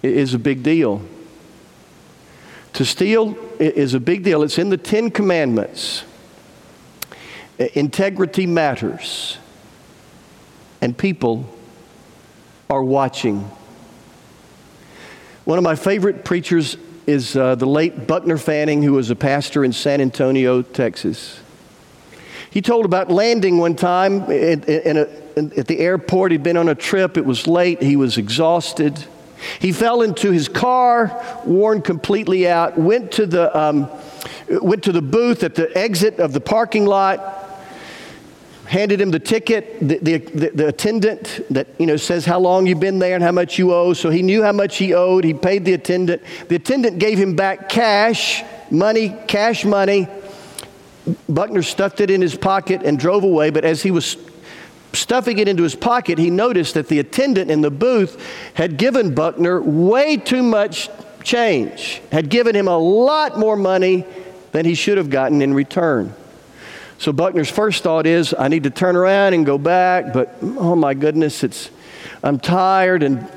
is 0.03 0.35
a 0.35 0.39
big 0.39 0.63
deal. 0.63 1.03
To 2.75 2.85
steal 2.85 3.37
is 3.61 3.95
a 3.95 4.01
big 4.01 4.25
deal. 4.25 4.43
It's 4.43 4.59
in 4.59 4.71
the 4.71 4.77
Ten 4.77 5.11
Commandments. 5.11 6.05
Integrity 7.59 8.47
matters, 8.47 9.39
and 10.81 10.97
people 10.97 11.47
are 12.69 12.83
watching. 12.83 13.49
One 15.45 15.59
of 15.59 15.65
my 15.65 15.77
favorite 15.77 16.25
preachers 16.25 16.77
is 17.07 17.37
uh, 17.37 17.55
the 17.55 17.67
late 17.67 18.07
Buckner 18.07 18.39
Fanning, 18.39 18.83
who 18.83 18.95
was 18.95 19.11
a 19.11 19.15
pastor 19.15 19.65
in 19.65 19.73
San 19.73 20.01
Antonio, 20.01 20.63
Texas. 20.63 21.41
He 22.51 22.63
told 22.63 22.85
about 22.85 23.11
landing 23.11 23.59
one 23.59 23.77
time 23.77 24.31
in, 24.31 24.63
in 24.65 24.97
a, 24.97 25.09
in, 25.37 25.53
at 25.59 25.67
the 25.67 25.79
airport. 25.81 26.33
He'd 26.33 26.43
been 26.43 26.57
on 26.57 26.69
a 26.69 26.75
trip, 26.75 27.17
it 27.17 27.25
was 27.25 27.47
late, 27.47 27.83
he 27.83 27.97
was 27.97 28.17
exhausted. 28.17 29.05
He 29.59 29.73
fell 29.73 30.03
into 30.03 30.31
his 30.31 30.49
car, 30.49 31.41
worn 31.45 31.83
completely 31.83 32.49
out, 32.49 32.79
went 32.79 33.13
to 33.13 33.27
the, 33.27 33.57
um, 33.59 33.89
went 34.49 34.83
to 34.85 34.93
the 34.93 35.03
booth 35.03 35.43
at 35.43 35.55
the 35.55 35.77
exit 35.77 36.19
of 36.19 36.33
the 36.33 36.41
parking 36.41 36.87
lot, 36.87 37.45
handed 38.67 39.01
him 39.01 39.11
the 39.11 39.19
ticket. 39.19 39.79
The, 39.81 39.99
the, 39.99 40.19
the, 40.19 40.51
the, 40.51 40.69
attendant 40.69 41.43
that 41.51 41.69
you 41.79 41.87
know 41.87 41.97
says 41.97 42.25
how 42.25 42.39
long 42.39 42.67
you've 42.67 42.81
been 42.81 42.99
there 42.99 43.15
and 43.15 43.23
how 43.23 43.33
much 43.33 43.59
you 43.59 43.73
owe. 43.73 43.93
So 43.93 44.11
he 44.11 44.23
knew 44.23 44.43
how 44.43 44.53
much 44.53 44.77
he 44.77 44.95
owed. 44.95 45.25
He 45.25 45.35
paid 45.35 45.65
the 45.65 45.75
attendant. 45.75 46.23
The 46.49 46.57
attendant 46.57 46.99
gave 46.99 47.19
him 47.19 47.37
back 47.37 47.69
cash, 47.69 48.43
money, 48.71 49.15
cash 49.29 49.65
money. 49.65 50.09
Buckner 51.29 51.63
stuffed 51.63 52.01
it 52.01 52.11
in 52.11 52.23
his 52.23 52.35
pocket 52.35 52.83
and 52.83 52.99
drove 52.99 53.25
away, 53.25 53.51
but 53.51 53.65
as 53.65 53.83
he 53.83 53.91
was 53.91 54.17
stuffing 54.95 55.39
it 55.39 55.49
into 55.49 55.63
his 55.63 55.75
pocket, 55.75 56.19
he 56.19 56.31
noticed 56.31 56.75
that 56.75 56.89
the 56.89 56.99
attendant 56.99 57.51
in 57.51 57.61
the 57.61 57.71
booth 57.71 58.21
had 58.55 58.77
given 58.77 59.15
Buckner 59.15 59.61
way 59.61 60.17
too 60.17 60.43
much 60.43 60.89
change, 61.23 62.01
had 62.13 62.29
given 62.29 62.55
him 62.55 62.69
a 62.69 62.79
lot 62.79 63.39
more 63.39 63.57
money 63.57 64.05
than 64.53 64.65
he 64.65 64.75
should 64.75 64.99
have 64.99 65.11
gotten 65.11 65.43
in 65.43 65.55
return. 65.55 66.15
So 66.99 67.13
Buckner's 67.13 67.51
first 67.51 67.83
thought 67.83 68.07
is, 68.07 68.35
I 68.39 68.49
need 68.49 68.63
to 68.65 68.71
turn 68.71 68.97
around 68.97 69.35
and 69.35 69.45
go 69.45 69.59
back, 69.59 70.13
but 70.13 70.37
oh 70.43 70.77
my 70.77 70.95
goodness, 70.95 71.43
it's 71.43 71.71
I'm 72.23 72.39
tired 72.39 73.03
and 73.03 73.29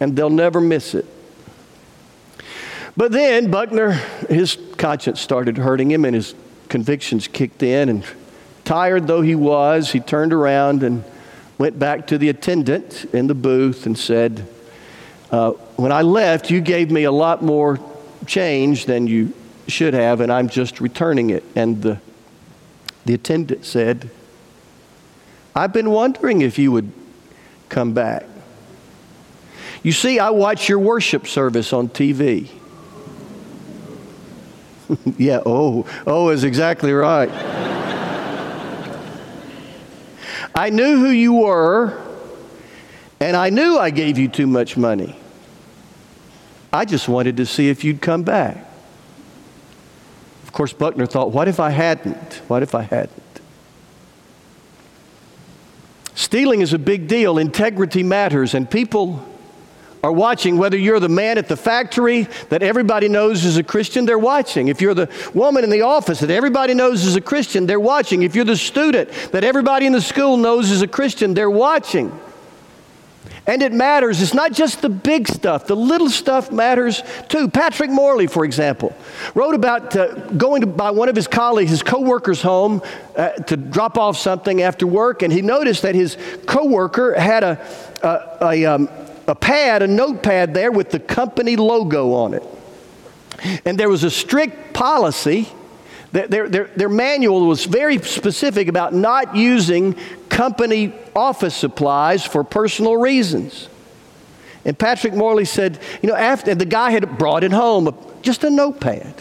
and 0.00 0.16
they'll 0.16 0.30
never 0.30 0.60
miss 0.60 0.94
it. 0.94 1.06
But 2.96 3.12
then 3.12 3.50
Buckner, 3.50 3.92
his 4.28 4.58
conscience 4.76 5.20
started 5.20 5.56
hurting 5.56 5.90
him 5.90 6.04
and 6.04 6.14
his 6.14 6.34
convictions 6.68 7.28
kicked 7.28 7.62
in, 7.62 7.88
and 7.88 8.04
tired 8.64 9.06
though 9.06 9.22
he 9.22 9.34
was, 9.34 9.92
he 9.92 10.00
turned 10.00 10.32
around 10.32 10.82
and 10.82 11.04
went 11.58 11.78
back 11.78 12.06
to 12.08 12.18
the 12.18 12.28
attendant 12.28 13.04
in 13.12 13.26
the 13.26 13.34
booth 13.34 13.86
and 13.86 13.96
said, 13.96 14.46
uh, 15.30 15.50
When 15.76 15.92
I 15.92 16.02
left, 16.02 16.50
you 16.50 16.60
gave 16.60 16.90
me 16.90 17.04
a 17.04 17.12
lot 17.12 17.42
more 17.42 17.78
change 18.26 18.86
than 18.86 19.06
you 19.06 19.32
should 19.68 19.94
have, 19.94 20.20
and 20.20 20.32
I'm 20.32 20.48
just 20.48 20.80
returning 20.80 21.30
it. 21.30 21.44
And 21.54 21.82
the, 21.82 21.98
the 23.04 23.14
attendant 23.14 23.64
said, 23.64 24.10
I've 25.54 25.72
been 25.72 25.90
wondering 25.90 26.42
if 26.42 26.58
you 26.58 26.72
would 26.72 26.92
come 27.68 27.92
back. 27.92 28.24
You 29.82 29.92
see, 29.92 30.18
I 30.18 30.30
watch 30.30 30.68
your 30.68 30.78
worship 30.78 31.26
service 31.26 31.72
on 31.72 31.88
TV. 31.88 32.48
yeah, 35.18 35.40
oh, 35.44 35.86
oh 36.06 36.30
is 36.30 36.44
exactly 36.44 36.92
right. 36.92 37.30
I 40.54 40.70
knew 40.70 40.98
who 40.98 41.08
you 41.08 41.34
were, 41.34 41.98
and 43.20 43.36
I 43.36 43.50
knew 43.50 43.78
I 43.78 43.90
gave 43.90 44.18
you 44.18 44.28
too 44.28 44.46
much 44.46 44.76
money. 44.76 45.16
I 46.72 46.84
just 46.84 47.08
wanted 47.08 47.36
to 47.38 47.46
see 47.46 47.68
if 47.68 47.84
you'd 47.84 48.00
come 48.00 48.22
back. 48.22 48.68
Of 50.44 50.52
course, 50.52 50.72
Buckner 50.72 51.06
thought, 51.06 51.32
what 51.32 51.48
if 51.48 51.60
I 51.60 51.70
hadn't? 51.70 52.42
What 52.48 52.62
if 52.62 52.74
I 52.74 52.82
hadn't? 52.82 53.22
Stealing 56.14 56.60
is 56.60 56.72
a 56.72 56.78
big 56.78 57.08
deal. 57.08 57.38
Integrity 57.38 58.02
matters, 58.02 58.54
and 58.54 58.70
people 58.70 59.26
are 60.02 60.12
watching, 60.12 60.58
whether 60.58 60.76
you're 60.76 60.98
the 60.98 61.08
man 61.08 61.38
at 61.38 61.48
the 61.48 61.56
factory 61.56 62.26
that 62.48 62.62
everybody 62.62 63.08
knows 63.08 63.44
is 63.44 63.56
a 63.56 63.62
Christian, 63.62 64.04
they're 64.04 64.18
watching. 64.18 64.68
If 64.68 64.80
you're 64.80 64.94
the 64.94 65.08
woman 65.32 65.62
in 65.62 65.70
the 65.70 65.82
office 65.82 66.20
that 66.20 66.30
everybody 66.30 66.74
knows 66.74 67.04
is 67.04 67.14
a 67.14 67.20
Christian, 67.20 67.66
they're 67.66 67.78
watching. 67.78 68.22
If 68.22 68.34
you're 68.34 68.44
the 68.44 68.56
student 68.56 69.10
that 69.30 69.44
everybody 69.44 69.86
in 69.86 69.92
the 69.92 70.00
school 70.00 70.36
knows 70.36 70.70
is 70.70 70.82
a 70.82 70.88
Christian, 70.88 71.34
they're 71.34 71.50
watching. 71.50 72.18
And 73.46 73.60
it 73.60 73.72
matters. 73.72 74.22
It's 74.22 74.34
not 74.34 74.52
just 74.52 74.82
the 74.82 74.88
big 74.88 75.26
stuff, 75.28 75.66
the 75.66 75.74
little 75.74 76.10
stuff 76.10 76.52
matters 76.52 77.02
too. 77.28 77.48
Patrick 77.48 77.90
Morley, 77.90 78.28
for 78.28 78.44
example, 78.44 78.94
wrote 79.34 79.54
about 79.54 79.96
uh, 79.96 80.14
going 80.30 80.60
to, 80.60 80.66
by 80.66 80.90
one 80.90 81.08
of 81.08 81.16
his 81.16 81.26
colleagues, 81.26 81.70
his 81.70 81.82
coworker's 81.82 82.42
home 82.42 82.82
uh, 83.16 83.30
to 83.30 83.56
drop 83.56 83.98
off 83.98 84.16
something 84.16 84.62
after 84.62 84.86
work, 84.86 85.22
and 85.22 85.32
he 85.32 85.42
noticed 85.42 85.82
that 85.82 85.96
his 85.96 86.16
coworker 86.46 87.18
had 87.18 87.42
a, 87.42 87.66
a, 88.02 88.46
a 88.46 88.64
um, 88.64 88.88
a 89.32 89.34
pad, 89.34 89.80
a 89.80 89.86
notepad 89.86 90.52
there 90.52 90.70
with 90.70 90.90
the 90.90 91.00
company 91.00 91.56
logo 91.56 92.12
on 92.12 92.34
it. 92.34 92.44
And 93.64 93.78
there 93.78 93.88
was 93.88 94.04
a 94.04 94.10
strict 94.10 94.74
policy 94.74 95.48
Their, 96.12 96.48
their, 96.48 96.66
their 96.76 96.90
manual 96.90 97.46
was 97.46 97.64
very 97.64 97.96
specific 98.02 98.68
about 98.68 98.92
not 98.92 99.34
using 99.34 99.96
company 100.28 100.92
office 101.16 101.56
supplies 101.56 102.26
for 102.26 102.44
personal 102.44 102.98
reasons. 102.98 103.70
And 104.66 104.78
Patrick 104.78 105.14
Morley 105.14 105.46
said, 105.46 105.78
you 106.02 106.10
know, 106.10 106.14
after 106.14 106.54
the 106.54 106.66
guy 106.66 106.90
had 106.90 107.16
brought 107.16 107.44
it 107.44 107.52
home, 107.52 107.96
just 108.20 108.44
a 108.44 108.50
notepad. 108.50 109.14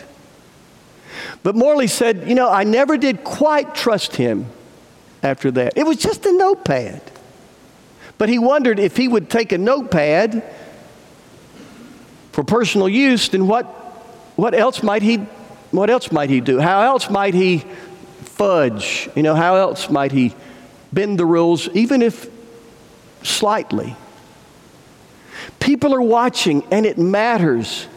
But 1.44 1.56
Morley 1.56 1.88
said, 1.88 2.28
you 2.28 2.36
know, 2.36 2.50
I 2.50 2.66
never 2.66 2.98
did 2.98 3.24
quite 3.24 3.74
trust 3.74 4.18
him 4.18 4.48
after 5.24 5.50
that. 5.52 5.78
It 5.78 5.86
was 5.86 5.96
just 5.96 6.26
a 6.26 6.34
notepad. 6.34 7.02
But 8.22 8.30
he 8.30 8.38
wondered 8.38 8.78
if 8.78 8.98
he 8.98 9.08
would 9.08 9.32
take 9.32 9.52
a 9.52 9.58
notepad 9.58 10.44
for 12.32 12.44
personal 12.44 12.88
use, 12.88 13.30
then 13.30 13.48
what, 13.48 13.66
what 14.36 14.54
else 14.54 14.84
might 14.84 15.02
he 15.02 15.18
what 15.72 15.90
else 15.90 16.12
might 16.12 16.30
he 16.30 16.40
do? 16.40 16.60
How 16.60 16.84
else 16.84 17.10
might 17.10 17.34
he 17.34 17.66
fudge? 18.20 19.10
You 19.16 19.24
know, 19.24 19.34
how 19.34 19.56
else 19.56 19.90
might 19.90 20.12
he 20.12 20.36
bend 20.94 21.18
the 21.18 21.26
rules, 21.26 21.68
even 21.70 22.04
if 22.04 22.30
slightly? 23.24 23.96
People 25.60 25.92
are 25.96 26.02
watching, 26.04 26.64
and 26.70 26.86
it 26.86 27.00
matters. 27.00 27.88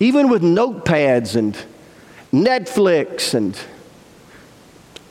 Even 0.00 0.28
with 0.28 0.42
notepads 0.42 1.36
and 1.36 1.56
Netflix 2.32 3.32
and, 3.32 3.56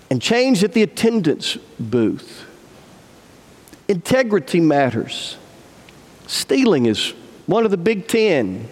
and 0.09 0.21
change 0.21 0.61
at 0.61 0.73
the 0.73 0.83
attendance 0.83 1.55
booth. 1.79 2.50
Integrity 3.91 4.61
matters. 4.61 5.37
Stealing 6.25 6.85
is 6.85 7.13
one 7.45 7.65
of 7.65 7.71
the 7.71 7.77
big 7.77 8.07
ten. 8.07 8.69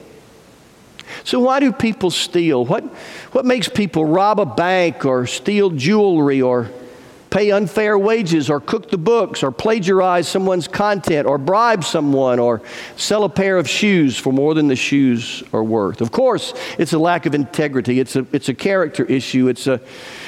So, 1.26 1.42
why 1.42 1.60
do 1.60 1.74
people 1.74 2.10
steal? 2.10 2.66
What, 2.66 2.86
what 3.34 3.44
makes 3.44 3.68
people 3.68 4.06
rob 4.06 4.40
a 4.40 4.46
bank 4.46 5.04
or 5.04 5.28
steal 5.28 5.72
jewelry 5.72 6.42
or 6.42 6.72
pay 7.30 7.52
unfair 7.52 7.98
wages 7.98 8.50
or 8.50 8.60
cook 8.60 8.90
the 8.90 8.98
books 8.98 9.44
or 9.44 9.52
plagiarize 9.52 10.28
someone's 10.28 10.68
content 10.68 11.28
or 11.28 11.38
bribe 11.38 11.84
someone 11.84 12.40
or 12.40 12.62
sell 12.96 13.24
a 13.24 13.30
pair 13.30 13.58
of 13.58 13.70
shoes 13.70 14.18
for 14.18 14.34
more 14.34 14.54
than 14.54 14.68
the 14.68 14.76
shoes 14.76 15.44
are 15.54 15.64
worth? 15.64 16.02
Of 16.02 16.12
course, 16.12 16.54
it's 16.78 16.94
a 16.94 17.00
lack 17.00 17.26
of 17.26 17.36
integrity, 17.36 18.00
it's 18.00 18.16
a, 18.16 18.26
it's 18.32 18.50
a 18.50 18.54
character 18.54 19.06
issue, 19.06 19.48
it's 19.48 19.68
a, 19.68 19.80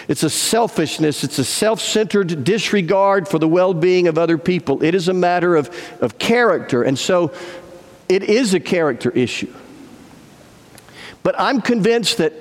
it's 0.08 0.24
a 0.24 0.30
selfishness, 0.30 1.24
it's 1.24 1.40
a 1.40 1.46
self 1.46 1.80
centered 1.80 2.44
disregard 2.44 3.28
for 3.28 3.40
the 3.40 3.48
well 3.48 3.74
being 3.74 4.08
of 4.08 4.18
other 4.18 4.38
people. 4.38 4.84
It 4.84 4.94
is 4.96 5.08
a 5.08 5.14
matter 5.14 5.56
of, 5.56 5.70
of 6.02 6.20
character, 6.20 6.84
and 6.84 6.98
so 6.98 7.34
it 8.08 8.24
is 8.24 8.54
a 8.54 8.60
character 8.60 9.10
issue. 9.12 9.54
But 11.24 11.40
I'm 11.40 11.62
convinced 11.62 12.18
that, 12.18 12.34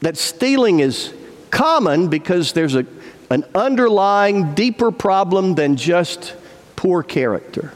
that 0.00 0.16
stealing 0.16 0.80
is 0.80 1.12
common 1.50 2.08
because 2.08 2.52
there's 2.52 2.74
a, 2.74 2.86
an 3.30 3.44
underlying 3.54 4.54
deeper 4.54 4.90
problem 4.90 5.54
than 5.54 5.76
just 5.76 6.34
poor 6.76 7.02
character. 7.02 7.72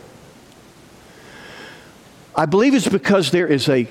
I 2.34 2.46
believe 2.46 2.74
it's 2.74 2.88
because 2.88 3.30
there 3.30 3.46
is 3.46 3.68
a, 3.68 3.86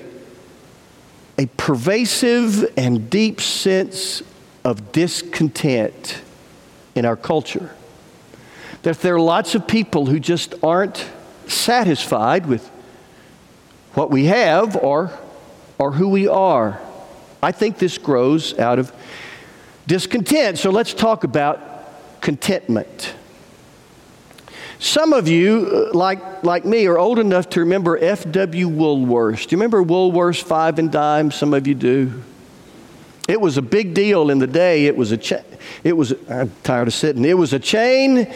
a 1.38 1.46
pervasive 1.56 2.72
and 2.76 3.08
deep 3.08 3.40
sense 3.40 4.22
of 4.64 4.92
discontent 4.92 6.20
in 6.94 7.04
our 7.04 7.16
culture. 7.16 7.74
That 8.82 9.00
there 9.00 9.14
are 9.14 9.20
lots 9.20 9.54
of 9.54 9.66
people 9.68 10.06
who 10.06 10.18
just 10.18 10.54
aren't 10.62 11.08
satisfied 11.46 12.46
with 12.46 12.68
what 13.94 14.10
we 14.10 14.24
have 14.24 14.76
or 14.76 15.16
or 15.82 15.90
who 15.90 16.08
we 16.08 16.28
are. 16.28 16.80
I 17.42 17.50
think 17.50 17.78
this 17.78 17.98
grows 17.98 18.56
out 18.56 18.78
of 18.78 18.92
discontent. 19.86 20.58
So 20.58 20.70
let's 20.70 20.94
talk 20.94 21.24
about 21.24 21.60
contentment. 22.20 23.14
Some 24.78 25.12
of 25.12 25.28
you, 25.28 25.90
uh, 25.92 25.96
like, 25.96 26.42
like 26.42 26.64
me, 26.64 26.86
are 26.86 26.98
old 26.98 27.20
enough 27.20 27.48
to 27.50 27.60
remember 27.60 27.96
F.W. 27.96 28.68
Woolworths. 28.68 29.46
Do 29.46 29.54
you 29.54 29.58
remember 29.58 29.82
Woolworths 29.82 30.42
five 30.42 30.80
and 30.80 30.90
dime? 30.90 31.30
Some 31.30 31.54
of 31.54 31.68
you 31.68 31.74
do. 31.76 32.22
It 33.28 33.40
was 33.40 33.56
a 33.56 33.62
big 33.62 33.94
deal 33.94 34.30
in 34.30 34.40
the 34.40 34.48
day. 34.48 34.86
It 34.86 34.96
was 34.96 35.12
a 35.12 35.16
cha- 35.16 35.44
it 35.84 35.96
was 35.96 36.12
I'm 36.28 36.50
tired 36.64 36.88
of 36.88 36.94
sitting. 36.94 37.24
It 37.24 37.38
was 37.38 37.52
a 37.52 37.60
chain 37.60 38.26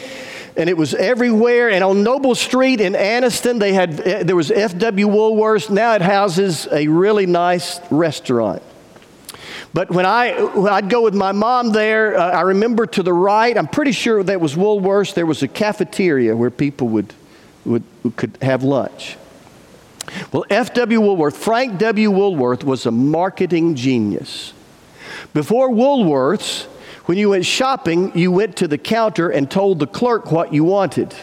and 0.56 0.70
it 0.70 0.76
was 0.76 0.94
everywhere. 0.94 1.68
And 1.70 1.82
on 1.82 2.04
Noble 2.04 2.34
Street 2.34 2.80
in 2.80 2.92
Anniston, 2.92 3.58
they 3.58 3.72
had 3.72 4.00
eh, 4.00 4.22
there 4.22 4.36
was 4.36 4.52
F.W. 4.52 5.08
Woolworths. 5.08 5.68
Now 5.68 5.94
it 5.94 6.02
houses 6.02 6.68
a 6.70 6.86
really 6.86 7.26
nice 7.26 7.80
restaurant. 7.90 8.62
But 9.74 9.90
when, 9.90 10.06
I, 10.06 10.36
I'd 10.70 10.88
go 10.88 11.02
with 11.02 11.14
my 11.14 11.32
mom 11.32 11.70
there, 11.70 12.16
uh, 12.16 12.30
I 12.30 12.42
remember 12.42 12.86
to 12.86 13.02
the 13.02 13.12
right, 13.12 13.56
I'm 13.56 13.66
pretty 13.66 13.92
sure 13.92 14.22
that 14.22 14.40
was 14.40 14.54
Woolworths, 14.54 15.14
there 15.14 15.26
was 15.26 15.42
a 15.42 15.48
cafeteria 15.48 16.34
where 16.34 16.50
people 16.50 16.88
would, 16.88 17.12
would, 17.64 17.82
could 18.16 18.38
have 18.40 18.62
lunch. 18.62 19.16
Well, 20.32 20.44
F.W. 20.48 21.00
Woolworth, 21.00 21.36
Frank 21.36 21.78
W. 21.78 22.10
Woolworth 22.10 22.64
was 22.64 22.86
a 22.86 22.90
marketing 22.90 23.74
genius. 23.74 24.52
Before 25.34 25.70
Woolworths, 25.70 26.64
when 27.06 27.18
you 27.18 27.30
went 27.30 27.44
shopping, 27.44 28.16
you 28.16 28.32
went 28.32 28.56
to 28.56 28.68
the 28.68 28.78
counter 28.78 29.28
and 29.28 29.50
told 29.50 29.78
the 29.78 29.86
clerk 29.86 30.32
what 30.32 30.52
you 30.52 30.64
wanted. 30.64 31.14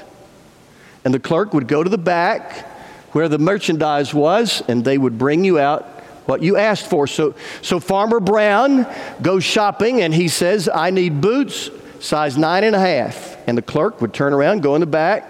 And 1.03 1.13
the 1.13 1.19
clerk 1.19 1.53
would 1.53 1.67
go 1.67 1.83
to 1.83 1.89
the 1.89 1.97
back 1.97 2.69
where 3.13 3.27
the 3.27 3.37
merchandise 3.37 4.13
was, 4.13 4.63
and 4.67 4.83
they 4.83 4.97
would 4.97 5.17
bring 5.17 5.43
you 5.43 5.59
out 5.59 5.92
what 6.25 6.41
you 6.41 6.57
asked 6.57 6.89
for. 6.89 7.07
So, 7.07 7.35
so 7.61 7.79
Farmer 7.79 8.19
Brown 8.19 8.87
goes 9.21 9.43
shopping 9.43 10.01
and 10.01 10.13
he 10.13 10.27
says, 10.27 10.69
I 10.73 10.89
need 10.89 11.21
boots 11.21 11.69
size 11.99 12.37
nine 12.37 12.63
and 12.63 12.75
a 12.75 12.79
half. 12.79 13.37
And 13.47 13.57
the 13.57 13.61
clerk 13.61 14.01
would 14.01 14.13
turn 14.13 14.33
around, 14.33 14.61
go 14.61 14.75
in 14.75 14.81
the 14.81 14.87
back, 14.87 15.29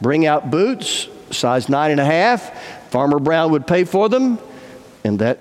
bring 0.00 0.26
out 0.26 0.50
boots 0.50 1.08
size 1.30 1.68
nine 1.68 1.90
and 1.90 2.00
a 2.00 2.04
half. 2.04 2.90
Farmer 2.90 3.18
Brown 3.18 3.52
would 3.52 3.66
pay 3.66 3.84
for 3.84 4.08
them, 4.08 4.38
and 5.04 5.18
that 5.18 5.40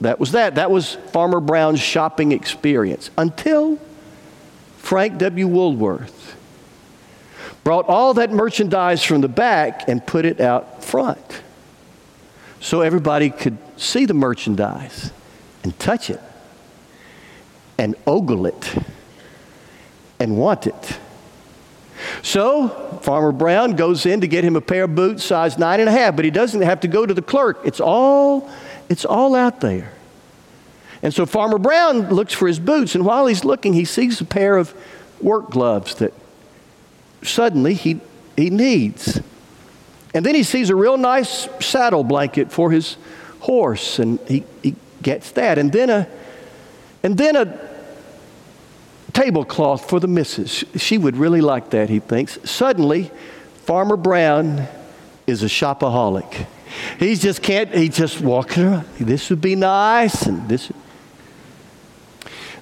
that 0.00 0.20
was 0.20 0.32
that. 0.32 0.54
That 0.54 0.70
was 0.70 0.94
Farmer 1.12 1.40
Brown's 1.40 1.80
shopping 1.80 2.32
experience 2.32 3.10
until 3.18 3.78
Frank 4.78 5.18
W. 5.18 5.46
Woolworth 5.46 6.36
brought 7.64 7.86
all 7.86 8.14
that 8.14 8.30
merchandise 8.30 9.02
from 9.02 9.20
the 9.20 9.28
back 9.28 9.88
and 9.88 10.06
put 10.06 10.24
it 10.24 10.40
out 10.40 10.82
front 10.82 11.42
so 12.60 12.80
everybody 12.80 13.28
could 13.28 13.58
see 13.78 14.04
the 14.06 14.14
merchandise 14.14 15.12
and 15.62 15.78
touch 15.78 16.10
it 16.10 16.20
and 17.78 17.94
ogle 18.06 18.46
it 18.46 18.74
and 20.18 20.36
want 20.36 20.66
it. 20.66 20.98
So 22.22 22.68
Farmer 23.02 23.32
Brown 23.32 23.72
goes 23.72 24.06
in 24.06 24.20
to 24.20 24.28
get 24.28 24.44
him 24.44 24.56
a 24.56 24.60
pair 24.60 24.84
of 24.84 24.94
boots 24.94 25.24
size 25.24 25.58
nine 25.58 25.80
and 25.80 25.88
a 25.88 25.92
half, 25.92 26.16
but 26.16 26.24
he 26.24 26.30
doesn't 26.30 26.62
have 26.62 26.80
to 26.80 26.88
go 26.88 27.06
to 27.06 27.14
the 27.14 27.22
clerk. 27.22 27.60
It's 27.64 27.80
all 27.80 28.50
it's 28.88 29.04
all 29.04 29.34
out 29.34 29.60
there. 29.60 29.92
And 31.02 31.14
so 31.14 31.26
Farmer 31.26 31.58
Brown 31.58 32.08
looks 32.08 32.32
for 32.32 32.48
his 32.48 32.58
boots, 32.58 32.94
and 32.94 33.04
while 33.04 33.26
he's 33.26 33.44
looking, 33.44 33.72
he 33.72 33.84
sees 33.84 34.20
a 34.20 34.24
pair 34.24 34.56
of 34.56 34.74
work 35.20 35.50
gloves 35.50 35.96
that 35.96 36.12
suddenly 37.22 37.74
he, 37.74 38.00
he 38.36 38.50
needs. 38.50 39.20
And 40.14 40.24
then 40.24 40.34
he 40.34 40.42
sees 40.42 40.70
a 40.70 40.76
real 40.76 40.96
nice 40.96 41.48
saddle 41.60 42.02
blanket 42.02 42.50
for 42.50 42.70
his 42.70 42.96
horse, 43.40 43.98
and 43.98 44.18
he, 44.28 44.44
he 44.62 44.74
gets 45.02 45.30
that. 45.32 45.58
And 45.58 45.72
then 45.72 45.90
a, 45.90 46.08
and 47.02 47.16
then 47.16 47.36
a 47.36 47.58
tablecloth 49.12 49.88
for 49.88 50.00
the 50.00 50.08
missus. 50.08 50.64
She 50.76 50.98
would 50.98 51.16
really 51.16 51.40
like 51.40 51.70
that, 51.70 51.88
he 51.88 51.98
thinks. 52.00 52.38
Suddenly, 52.48 53.10
Farmer 53.64 53.96
Brown 53.96 54.66
is 55.26 55.42
a 55.42 55.46
shopaholic. 55.46 56.46
He 56.98 57.14
just 57.14 57.42
can't, 57.42 57.74
he 57.74 57.88
just 57.88 58.20
walking 58.20 58.64
around. 58.64 58.86
This 58.98 59.30
would 59.30 59.40
be 59.40 59.54
nice, 59.54 60.22
and 60.22 60.48
this. 60.48 60.70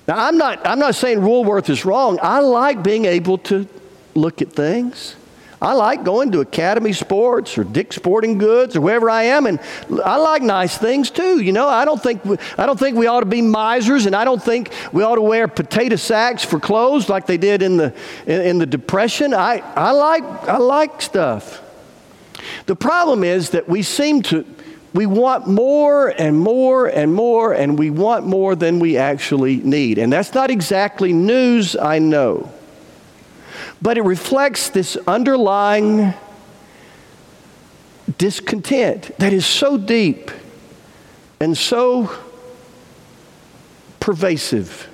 Now, 0.06 0.26
I'm 0.26 0.38
not, 0.38 0.66
I'm 0.66 0.78
not 0.78 0.94
saying 0.94 1.22
Woolworth 1.22 1.68
is 1.68 1.84
wrong. 1.84 2.18
I 2.22 2.40
like 2.40 2.82
being 2.82 3.04
able 3.04 3.38
to 3.38 3.66
look 4.14 4.40
at 4.40 4.52
things. 4.52 5.16
I 5.60 5.72
like 5.72 6.04
going 6.04 6.32
to 6.32 6.40
Academy 6.40 6.92
Sports 6.92 7.56
or 7.56 7.64
Dick's 7.64 7.96
Sporting 7.96 8.36
Goods 8.36 8.76
or 8.76 8.82
wherever 8.82 9.08
I 9.08 9.24
am, 9.24 9.46
and 9.46 9.58
I 10.04 10.16
like 10.16 10.42
nice 10.42 10.76
things 10.76 11.10
too. 11.10 11.40
You 11.40 11.52
know, 11.52 11.66
I 11.66 11.84
don't 11.86 12.02
think 12.02 12.24
we, 12.24 12.36
I 12.58 12.66
don't 12.66 12.78
think 12.78 12.96
we 12.96 13.06
ought 13.06 13.20
to 13.20 13.26
be 13.26 13.40
misers, 13.40 14.04
and 14.04 14.14
I 14.14 14.24
don't 14.24 14.42
think 14.42 14.70
we 14.92 15.02
ought 15.02 15.14
to 15.14 15.22
wear 15.22 15.48
potato 15.48 15.96
sacks 15.96 16.44
for 16.44 16.60
clothes 16.60 17.08
like 17.08 17.26
they 17.26 17.38
did 17.38 17.62
in 17.62 17.78
the 17.78 17.94
in, 18.26 18.40
in 18.42 18.58
the 18.58 18.66
Depression. 18.66 19.32
I, 19.32 19.62
I 19.74 19.92
like 19.92 20.24
I 20.24 20.58
like 20.58 21.00
stuff. 21.00 21.62
The 22.66 22.76
problem 22.76 23.24
is 23.24 23.50
that 23.50 23.68
we 23.68 23.82
seem 23.82 24.22
to, 24.22 24.44
we 24.92 25.06
want 25.06 25.46
more 25.46 26.08
and 26.08 26.38
more 26.38 26.86
and 26.86 27.14
more, 27.14 27.52
and 27.52 27.78
we 27.78 27.90
want 27.90 28.26
more 28.26 28.54
than 28.54 28.78
we 28.78 28.96
actually 28.96 29.56
need. 29.56 29.98
And 29.98 30.12
that's 30.12 30.34
not 30.34 30.50
exactly 30.50 31.12
news, 31.12 31.76
I 31.76 31.98
know. 31.98 32.52
But 33.82 33.98
it 33.98 34.02
reflects 34.02 34.70
this 34.70 34.96
underlying 35.06 36.14
discontent 38.18 39.10
that 39.18 39.32
is 39.32 39.44
so 39.44 39.76
deep 39.76 40.30
and 41.40 41.56
so 41.56 42.10
pervasive. 44.00 44.88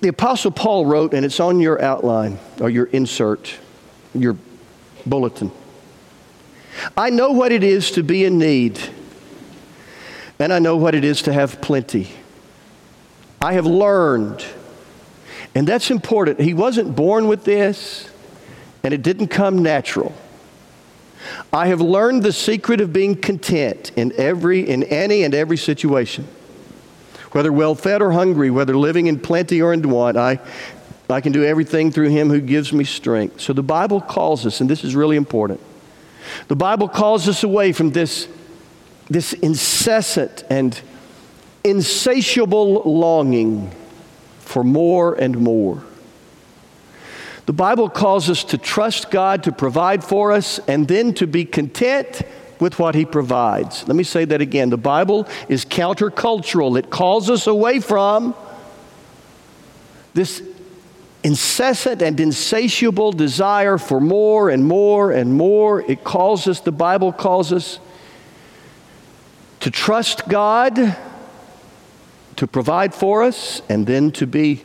The 0.00 0.08
Apostle 0.08 0.50
Paul 0.50 0.84
wrote, 0.84 1.14
and 1.14 1.24
it's 1.24 1.38
on 1.38 1.60
your 1.60 1.80
outline 1.80 2.38
or 2.60 2.68
your 2.68 2.86
insert, 2.86 3.54
your 4.14 4.36
bulletin. 5.06 5.52
I 6.96 7.10
know 7.10 7.30
what 7.30 7.52
it 7.52 7.62
is 7.62 7.92
to 7.92 8.02
be 8.02 8.24
in 8.24 8.38
need, 8.38 8.80
and 10.40 10.52
I 10.52 10.58
know 10.58 10.76
what 10.76 10.96
it 10.96 11.04
is 11.04 11.22
to 11.22 11.32
have 11.32 11.60
plenty. 11.60 12.10
I 13.40 13.52
have 13.52 13.66
learned, 13.66 14.44
and 15.54 15.66
that's 15.66 15.90
important. 15.90 16.40
He 16.40 16.54
wasn't 16.54 16.96
born 16.96 17.28
with 17.28 17.44
this, 17.44 18.10
and 18.82 18.94
it 18.94 19.02
didn't 19.02 19.28
come 19.28 19.62
natural. 19.62 20.14
I 21.52 21.68
have 21.68 21.80
learned 21.80 22.22
the 22.22 22.32
secret 22.32 22.80
of 22.80 22.92
being 22.92 23.16
content 23.16 23.92
in 23.96 24.12
every 24.16 24.68
in 24.68 24.82
any 24.84 25.22
and 25.22 25.34
every 25.34 25.56
situation. 25.56 26.26
Whether 27.32 27.52
well 27.52 27.74
fed 27.74 28.02
or 28.02 28.12
hungry, 28.12 28.50
whether 28.50 28.76
living 28.76 29.06
in 29.06 29.20
plenty 29.20 29.62
or 29.62 29.72
in 29.72 29.88
want, 29.88 30.16
I 30.16 30.40
I 31.08 31.20
can 31.20 31.32
do 31.32 31.44
everything 31.44 31.92
through 31.92 32.08
him 32.08 32.30
who 32.30 32.40
gives 32.40 32.72
me 32.72 32.84
strength. 32.84 33.40
So 33.40 33.52
the 33.52 33.62
Bible 33.62 34.00
calls 34.00 34.46
us, 34.46 34.60
and 34.60 34.68
this 34.68 34.82
is 34.82 34.94
really 34.94 35.16
important. 35.16 35.60
The 36.48 36.56
Bible 36.56 36.88
calls 36.88 37.28
us 37.28 37.42
away 37.42 37.72
from 37.72 37.90
this, 37.90 38.28
this 39.10 39.32
incessant 39.34 40.44
and 40.48 40.80
insatiable 41.64 42.82
longing 42.82 43.70
for 44.52 44.62
more 44.62 45.14
and 45.14 45.38
more. 45.38 45.82
The 47.46 47.54
Bible 47.54 47.88
calls 47.88 48.28
us 48.28 48.44
to 48.44 48.58
trust 48.58 49.10
God 49.10 49.44
to 49.44 49.52
provide 49.52 50.04
for 50.04 50.30
us 50.30 50.60
and 50.68 50.86
then 50.86 51.14
to 51.14 51.26
be 51.26 51.44
content 51.46 52.22
with 52.60 52.78
what 52.78 52.94
He 52.94 53.06
provides. 53.06 53.88
Let 53.88 53.96
me 53.96 54.04
say 54.04 54.26
that 54.26 54.40
again. 54.42 54.68
The 54.68 54.76
Bible 54.76 55.26
is 55.48 55.64
countercultural, 55.64 56.78
it 56.78 56.90
calls 56.90 57.30
us 57.30 57.46
away 57.46 57.80
from 57.80 58.34
this 60.14 60.42
incessant 61.24 62.02
and 62.02 62.20
insatiable 62.20 63.12
desire 63.12 63.78
for 63.78 64.00
more 64.00 64.50
and 64.50 64.64
more 64.64 65.12
and 65.12 65.34
more. 65.34 65.80
It 65.80 66.04
calls 66.04 66.46
us, 66.46 66.60
the 66.60 66.72
Bible 66.72 67.10
calls 67.12 67.52
us, 67.52 67.80
to 69.60 69.70
trust 69.70 70.28
God 70.28 70.96
to 72.36 72.46
provide 72.46 72.94
for 72.94 73.22
us 73.22 73.62
and 73.68 73.86
then 73.86 74.10
to 74.12 74.26
be 74.26 74.62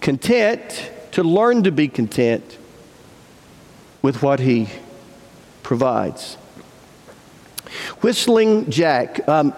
content, 0.00 0.90
to 1.12 1.22
learn 1.22 1.62
to 1.64 1.72
be 1.72 1.88
content 1.88 2.58
with 4.02 4.22
what 4.22 4.40
He 4.40 4.68
provides. 5.62 6.36
Whistling 8.00 8.70
Jack. 8.70 9.28
Um, 9.28 9.54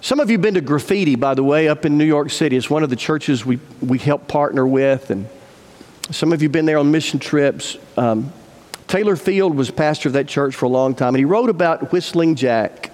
some 0.00 0.20
of 0.20 0.28
you 0.28 0.34
have 0.34 0.42
been 0.42 0.54
to 0.54 0.60
Graffiti, 0.60 1.14
by 1.14 1.34
the 1.34 1.42
way, 1.42 1.68
up 1.68 1.86
in 1.86 1.96
New 1.96 2.04
York 2.04 2.30
City. 2.30 2.56
It's 2.56 2.68
one 2.68 2.82
of 2.82 2.90
the 2.90 2.96
churches 2.96 3.46
we, 3.46 3.58
we 3.80 3.98
help 3.98 4.28
partner 4.28 4.66
with. 4.66 5.10
And 5.10 5.26
some 6.10 6.32
of 6.32 6.42
you 6.42 6.48
have 6.48 6.52
been 6.52 6.66
there 6.66 6.76
on 6.76 6.90
mission 6.90 7.18
trips. 7.18 7.78
Um, 7.96 8.30
Taylor 8.86 9.16
Field 9.16 9.56
was 9.56 9.70
pastor 9.70 10.10
of 10.10 10.12
that 10.12 10.28
church 10.28 10.54
for 10.54 10.66
a 10.66 10.68
long 10.68 10.94
time, 10.94 11.08
and 11.08 11.18
he 11.18 11.24
wrote 11.24 11.48
about 11.48 11.90
Whistling 11.90 12.34
Jack. 12.34 12.90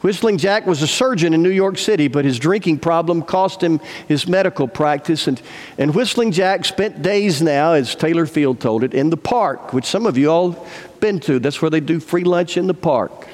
Whistling 0.00 0.38
Jack 0.38 0.66
was 0.66 0.82
a 0.82 0.86
surgeon 0.86 1.34
in 1.34 1.42
New 1.42 1.50
York 1.50 1.78
City, 1.78 2.08
but 2.08 2.24
his 2.24 2.38
drinking 2.38 2.78
problem 2.78 3.22
cost 3.22 3.62
him 3.62 3.80
his 4.08 4.26
medical 4.26 4.68
practice. 4.68 5.26
And, 5.26 5.40
and 5.78 5.94
Whistling 5.94 6.32
Jack 6.32 6.64
spent 6.64 7.02
days 7.02 7.42
now, 7.42 7.72
as 7.72 7.94
Taylor 7.94 8.26
Field 8.26 8.60
told 8.60 8.84
it, 8.84 8.94
in 8.94 9.10
the 9.10 9.16
park, 9.16 9.72
which 9.72 9.84
some 9.84 10.06
of 10.06 10.18
you 10.18 10.30
all 10.30 10.66
been 11.00 11.20
to. 11.20 11.38
That's 11.38 11.60
where 11.60 11.70
they 11.70 11.80
do 11.80 12.00
free 12.00 12.24
lunch 12.24 12.56
in 12.56 12.66
the 12.66 12.74
park. 12.74 13.28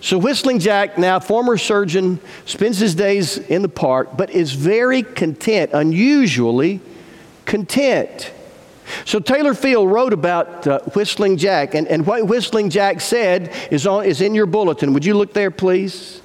So 0.00 0.18
Whistling 0.18 0.58
Jack, 0.58 0.98
now 0.98 1.20
former 1.20 1.56
surgeon, 1.56 2.18
spends 2.44 2.78
his 2.78 2.94
days 2.94 3.38
in 3.38 3.62
the 3.62 3.68
park, 3.68 4.16
but 4.16 4.30
is 4.30 4.52
very 4.52 5.04
content, 5.04 5.70
unusually 5.72 6.80
content. 7.44 8.32
So 9.04 9.18
Taylor 9.18 9.54
Field 9.54 9.90
wrote 9.90 10.12
about 10.12 10.66
uh, 10.66 10.80
Whistling 10.94 11.36
Jack, 11.36 11.74
and, 11.74 11.86
and 11.88 12.06
what 12.06 12.26
Whistling 12.26 12.70
Jack 12.70 13.00
said 13.00 13.54
is, 13.70 13.86
on, 13.86 14.04
is 14.04 14.20
in 14.20 14.34
your 14.34 14.46
bulletin. 14.46 14.92
Would 14.94 15.04
you 15.04 15.14
look 15.14 15.32
there, 15.32 15.50
please? 15.50 16.20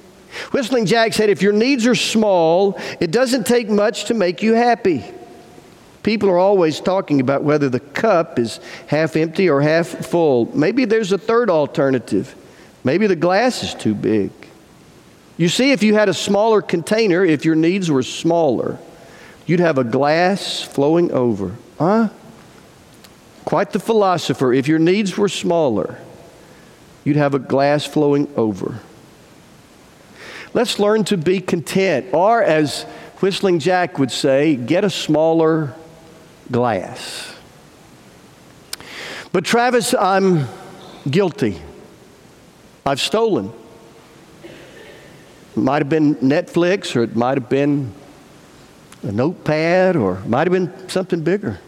Whistling 0.52 0.86
Jack 0.86 1.12
said, 1.14 1.30
If 1.30 1.42
your 1.42 1.52
needs 1.52 1.86
are 1.86 1.94
small, 1.94 2.78
it 3.00 3.10
doesn't 3.10 3.46
take 3.46 3.68
much 3.68 4.06
to 4.06 4.14
make 4.14 4.42
you 4.42 4.54
happy. 4.54 5.04
People 6.02 6.30
are 6.30 6.38
always 6.38 6.80
talking 6.80 7.20
about 7.20 7.42
whether 7.42 7.68
the 7.68 7.80
cup 7.80 8.38
is 8.38 8.60
half 8.86 9.16
empty 9.16 9.50
or 9.50 9.60
half 9.60 9.86
full. 9.86 10.46
Maybe 10.56 10.84
there's 10.84 11.12
a 11.12 11.18
third 11.18 11.50
alternative. 11.50 12.34
Maybe 12.84 13.06
the 13.06 13.16
glass 13.16 13.62
is 13.62 13.74
too 13.74 13.94
big. 13.94 14.30
You 15.36 15.48
see, 15.48 15.72
if 15.72 15.82
you 15.82 15.94
had 15.94 16.08
a 16.08 16.14
smaller 16.14 16.62
container, 16.62 17.24
if 17.24 17.44
your 17.44 17.54
needs 17.54 17.90
were 17.90 18.02
smaller, 18.02 18.78
you'd 19.46 19.60
have 19.60 19.78
a 19.78 19.84
glass 19.84 20.62
flowing 20.62 21.12
over. 21.12 21.56
Huh? 21.78 22.08
Quite 23.48 23.70
the 23.70 23.78
philosopher. 23.78 24.52
If 24.52 24.68
your 24.68 24.78
needs 24.78 25.16
were 25.16 25.30
smaller, 25.30 25.96
you'd 27.02 27.16
have 27.16 27.32
a 27.32 27.38
glass 27.38 27.86
flowing 27.86 28.30
over. 28.36 28.80
Let's 30.52 30.78
learn 30.78 31.04
to 31.04 31.16
be 31.16 31.40
content, 31.40 32.08
or 32.12 32.42
as 32.42 32.82
Whistling 33.20 33.58
Jack 33.58 33.98
would 33.98 34.10
say, 34.10 34.54
get 34.54 34.84
a 34.84 34.90
smaller 34.90 35.74
glass. 36.52 37.34
But 39.32 39.46
Travis, 39.46 39.94
I'm 39.94 40.46
guilty. 41.08 41.58
I've 42.84 43.00
stolen. 43.00 43.50
It 44.44 45.56
might 45.56 45.80
have 45.80 45.88
been 45.88 46.16
Netflix, 46.16 46.94
or 46.94 47.02
it 47.02 47.16
might 47.16 47.38
have 47.38 47.48
been 47.48 47.94
a 49.04 49.10
notepad, 49.10 49.96
or 49.96 50.18
it 50.18 50.26
might 50.26 50.46
have 50.46 50.52
been 50.52 50.90
something 50.90 51.22
bigger. 51.22 51.58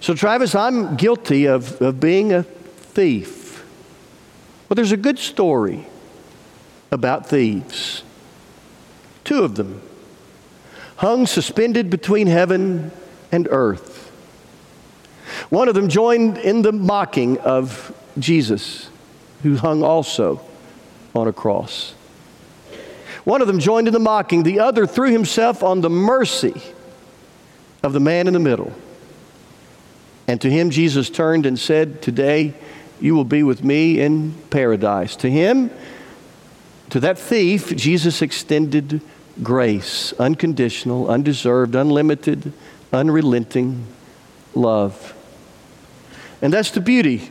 So, 0.00 0.14
Travis, 0.14 0.54
I'm 0.54 0.96
guilty 0.96 1.46
of, 1.46 1.80
of 1.82 2.00
being 2.00 2.32
a 2.32 2.42
thief. 2.42 3.64
Well, 4.68 4.76
there's 4.76 4.92
a 4.92 4.96
good 4.96 5.18
story 5.18 5.86
about 6.90 7.28
thieves. 7.28 8.02
Two 9.24 9.42
of 9.42 9.56
them 9.56 9.82
hung 10.96 11.26
suspended 11.26 11.88
between 11.88 12.26
heaven 12.26 12.92
and 13.32 13.48
earth. 13.50 14.10
One 15.48 15.68
of 15.68 15.74
them 15.74 15.88
joined 15.88 16.36
in 16.38 16.62
the 16.62 16.72
mocking 16.72 17.38
of 17.38 17.94
Jesus, 18.18 18.90
who 19.42 19.56
hung 19.56 19.82
also 19.82 20.40
on 21.14 21.26
a 21.26 21.32
cross. 21.32 21.94
One 23.24 23.40
of 23.40 23.46
them 23.46 23.58
joined 23.58 23.86
in 23.86 23.94
the 23.94 24.00
mocking, 24.00 24.42
the 24.42 24.60
other 24.60 24.86
threw 24.86 25.10
himself 25.10 25.62
on 25.62 25.80
the 25.80 25.90
mercy 25.90 26.60
of 27.82 27.92
the 27.92 28.00
man 28.00 28.26
in 28.26 28.34
the 28.34 28.40
middle. 28.40 28.72
And 30.26 30.40
to 30.40 30.50
him, 30.50 30.70
Jesus 30.70 31.10
turned 31.10 31.46
and 31.46 31.58
said, 31.58 32.02
Today 32.02 32.54
you 33.00 33.14
will 33.14 33.24
be 33.24 33.42
with 33.42 33.64
me 33.64 34.00
in 34.00 34.34
paradise. 34.50 35.16
To 35.16 35.30
him, 35.30 35.70
to 36.90 37.00
that 37.00 37.18
thief, 37.18 37.74
Jesus 37.76 38.22
extended 38.22 39.00
grace, 39.42 40.12
unconditional, 40.14 41.08
undeserved, 41.08 41.74
unlimited, 41.74 42.52
unrelenting 42.92 43.86
love. 44.54 45.14
And 46.42 46.52
that's 46.52 46.70
the 46.70 46.80
beauty 46.80 47.30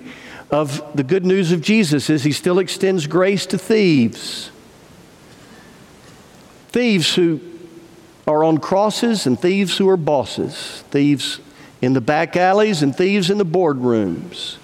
of 0.52 0.82
the 0.95 1.04
good 1.04 1.25
news 1.25 1.52
of 1.52 1.62
Jesus 1.62 2.10
is 2.10 2.23
he 2.23 2.32
still 2.32 2.60
extends 2.60 3.08
grace 3.08 3.45
to 3.47 3.58
thieves. 3.58 4.52
Thieves 6.69 7.15
who 7.15 7.39
are 8.28 8.43
on 8.43 8.60
crosses 8.60 9.25
and 9.25 9.39
thieves 9.39 9.78
who 9.78 9.89
are 9.89 9.97
bosses. 9.97 10.84
Thieves 10.91 11.39
in 11.81 11.93
the 11.93 12.01
back 12.01 12.35
alleys 12.35 12.81
and 12.81 12.95
thieves 12.95 13.29
in 13.29 13.37
the 13.37 13.45
boardrooms. 13.45 14.57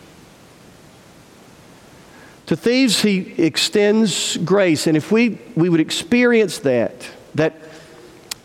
To 2.48 2.56
thieves, 2.56 3.02
he 3.02 3.34
extends 3.42 4.38
grace. 4.38 4.86
And 4.86 4.96
if 4.96 5.12
we, 5.12 5.40
we 5.56 5.70
would 5.70 5.80
experience 5.80 6.60
that, 6.60 7.10
that, 7.34 7.56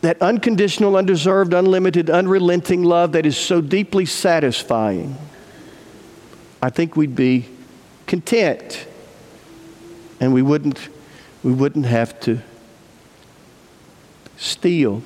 that 0.00 0.22
unconditional, 0.22 0.96
undeserved, 0.96 1.52
unlimited, 1.52 2.08
unrelenting 2.08 2.82
love 2.82 3.12
that 3.12 3.26
is 3.26 3.36
so 3.36 3.60
deeply 3.60 4.06
satisfying, 4.06 5.16
I 6.62 6.70
think 6.70 6.96
we'd 6.96 7.16
be 7.16 7.48
content. 8.06 8.86
And 10.18 10.32
we 10.32 10.42
wouldn't, 10.42 10.88
we 11.42 11.52
wouldn't 11.52 11.86
have 11.86 12.18
to 12.20 12.40
steal. 14.36 15.02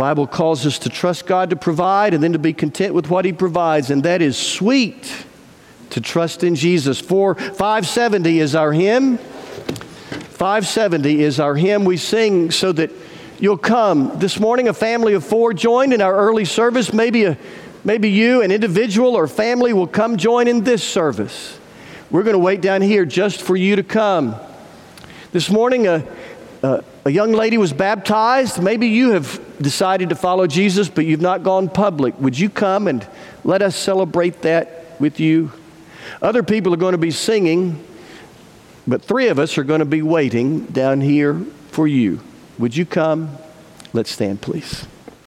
Bible 0.00 0.26
calls 0.26 0.64
us 0.64 0.78
to 0.78 0.88
trust 0.88 1.26
God 1.26 1.50
to 1.50 1.56
provide 1.56 2.14
and 2.14 2.22
then 2.22 2.32
to 2.32 2.38
be 2.38 2.54
content 2.54 2.94
with 2.94 3.10
what 3.10 3.26
He 3.26 3.34
provides, 3.34 3.90
and 3.90 4.02
that 4.04 4.22
is 4.22 4.34
sweet 4.34 5.26
to 5.90 6.00
trust 6.00 6.42
in 6.42 6.54
Jesus. 6.54 6.98
4 6.98 7.34
570 7.34 8.38
is 8.38 8.54
our 8.54 8.72
hymn. 8.72 9.18
570 9.18 11.20
is 11.20 11.38
our 11.38 11.54
hymn 11.54 11.84
we 11.84 11.98
sing 11.98 12.50
so 12.50 12.72
that 12.72 12.90
you'll 13.40 13.58
come. 13.58 14.18
This 14.18 14.40
morning, 14.40 14.68
a 14.68 14.72
family 14.72 15.12
of 15.12 15.22
four 15.22 15.52
joined 15.52 15.92
in 15.92 16.00
our 16.00 16.16
early 16.16 16.46
service. 16.46 16.94
Maybe, 16.94 17.24
a, 17.24 17.36
maybe 17.84 18.08
you, 18.08 18.40
an 18.40 18.50
individual 18.50 19.16
or 19.16 19.26
family, 19.26 19.74
will 19.74 19.86
come 19.86 20.16
join 20.16 20.48
in 20.48 20.64
this 20.64 20.82
service. 20.82 21.58
We're 22.10 22.22
going 22.22 22.32
to 22.32 22.38
wait 22.38 22.62
down 22.62 22.80
here 22.80 23.04
just 23.04 23.42
for 23.42 23.54
you 23.54 23.76
to 23.76 23.82
come. 23.82 24.34
This 25.32 25.50
morning, 25.50 25.86
a, 25.86 26.08
a, 26.62 26.84
a 27.04 27.10
young 27.10 27.32
lady 27.32 27.56
was 27.56 27.72
baptized. 27.72 28.62
Maybe 28.62 28.88
you 28.88 29.12
have 29.12 29.40
decided 29.60 30.10
to 30.10 30.14
follow 30.14 30.46
Jesus, 30.46 30.88
but 30.88 31.06
you've 31.06 31.20
not 31.20 31.42
gone 31.42 31.68
public. 31.68 32.18
Would 32.20 32.38
you 32.38 32.50
come 32.50 32.88
and 32.88 33.06
let 33.44 33.62
us 33.62 33.74
celebrate 33.76 34.42
that 34.42 35.00
with 35.00 35.18
you? 35.18 35.52
Other 36.20 36.42
people 36.42 36.74
are 36.74 36.78
going 36.78 36.92
to 36.92 36.98
be 36.98 37.10
singing, 37.10 37.82
but 38.86 39.02
three 39.02 39.28
of 39.28 39.38
us 39.38 39.56
are 39.56 39.64
going 39.64 39.78
to 39.78 39.86
be 39.86 40.02
waiting 40.02 40.66
down 40.66 41.00
here 41.00 41.40
for 41.70 41.86
you. 41.86 42.20
Would 42.58 42.76
you 42.76 42.84
come? 42.84 43.36
Let's 43.92 44.10
stand, 44.10 44.42
please. 44.42 44.86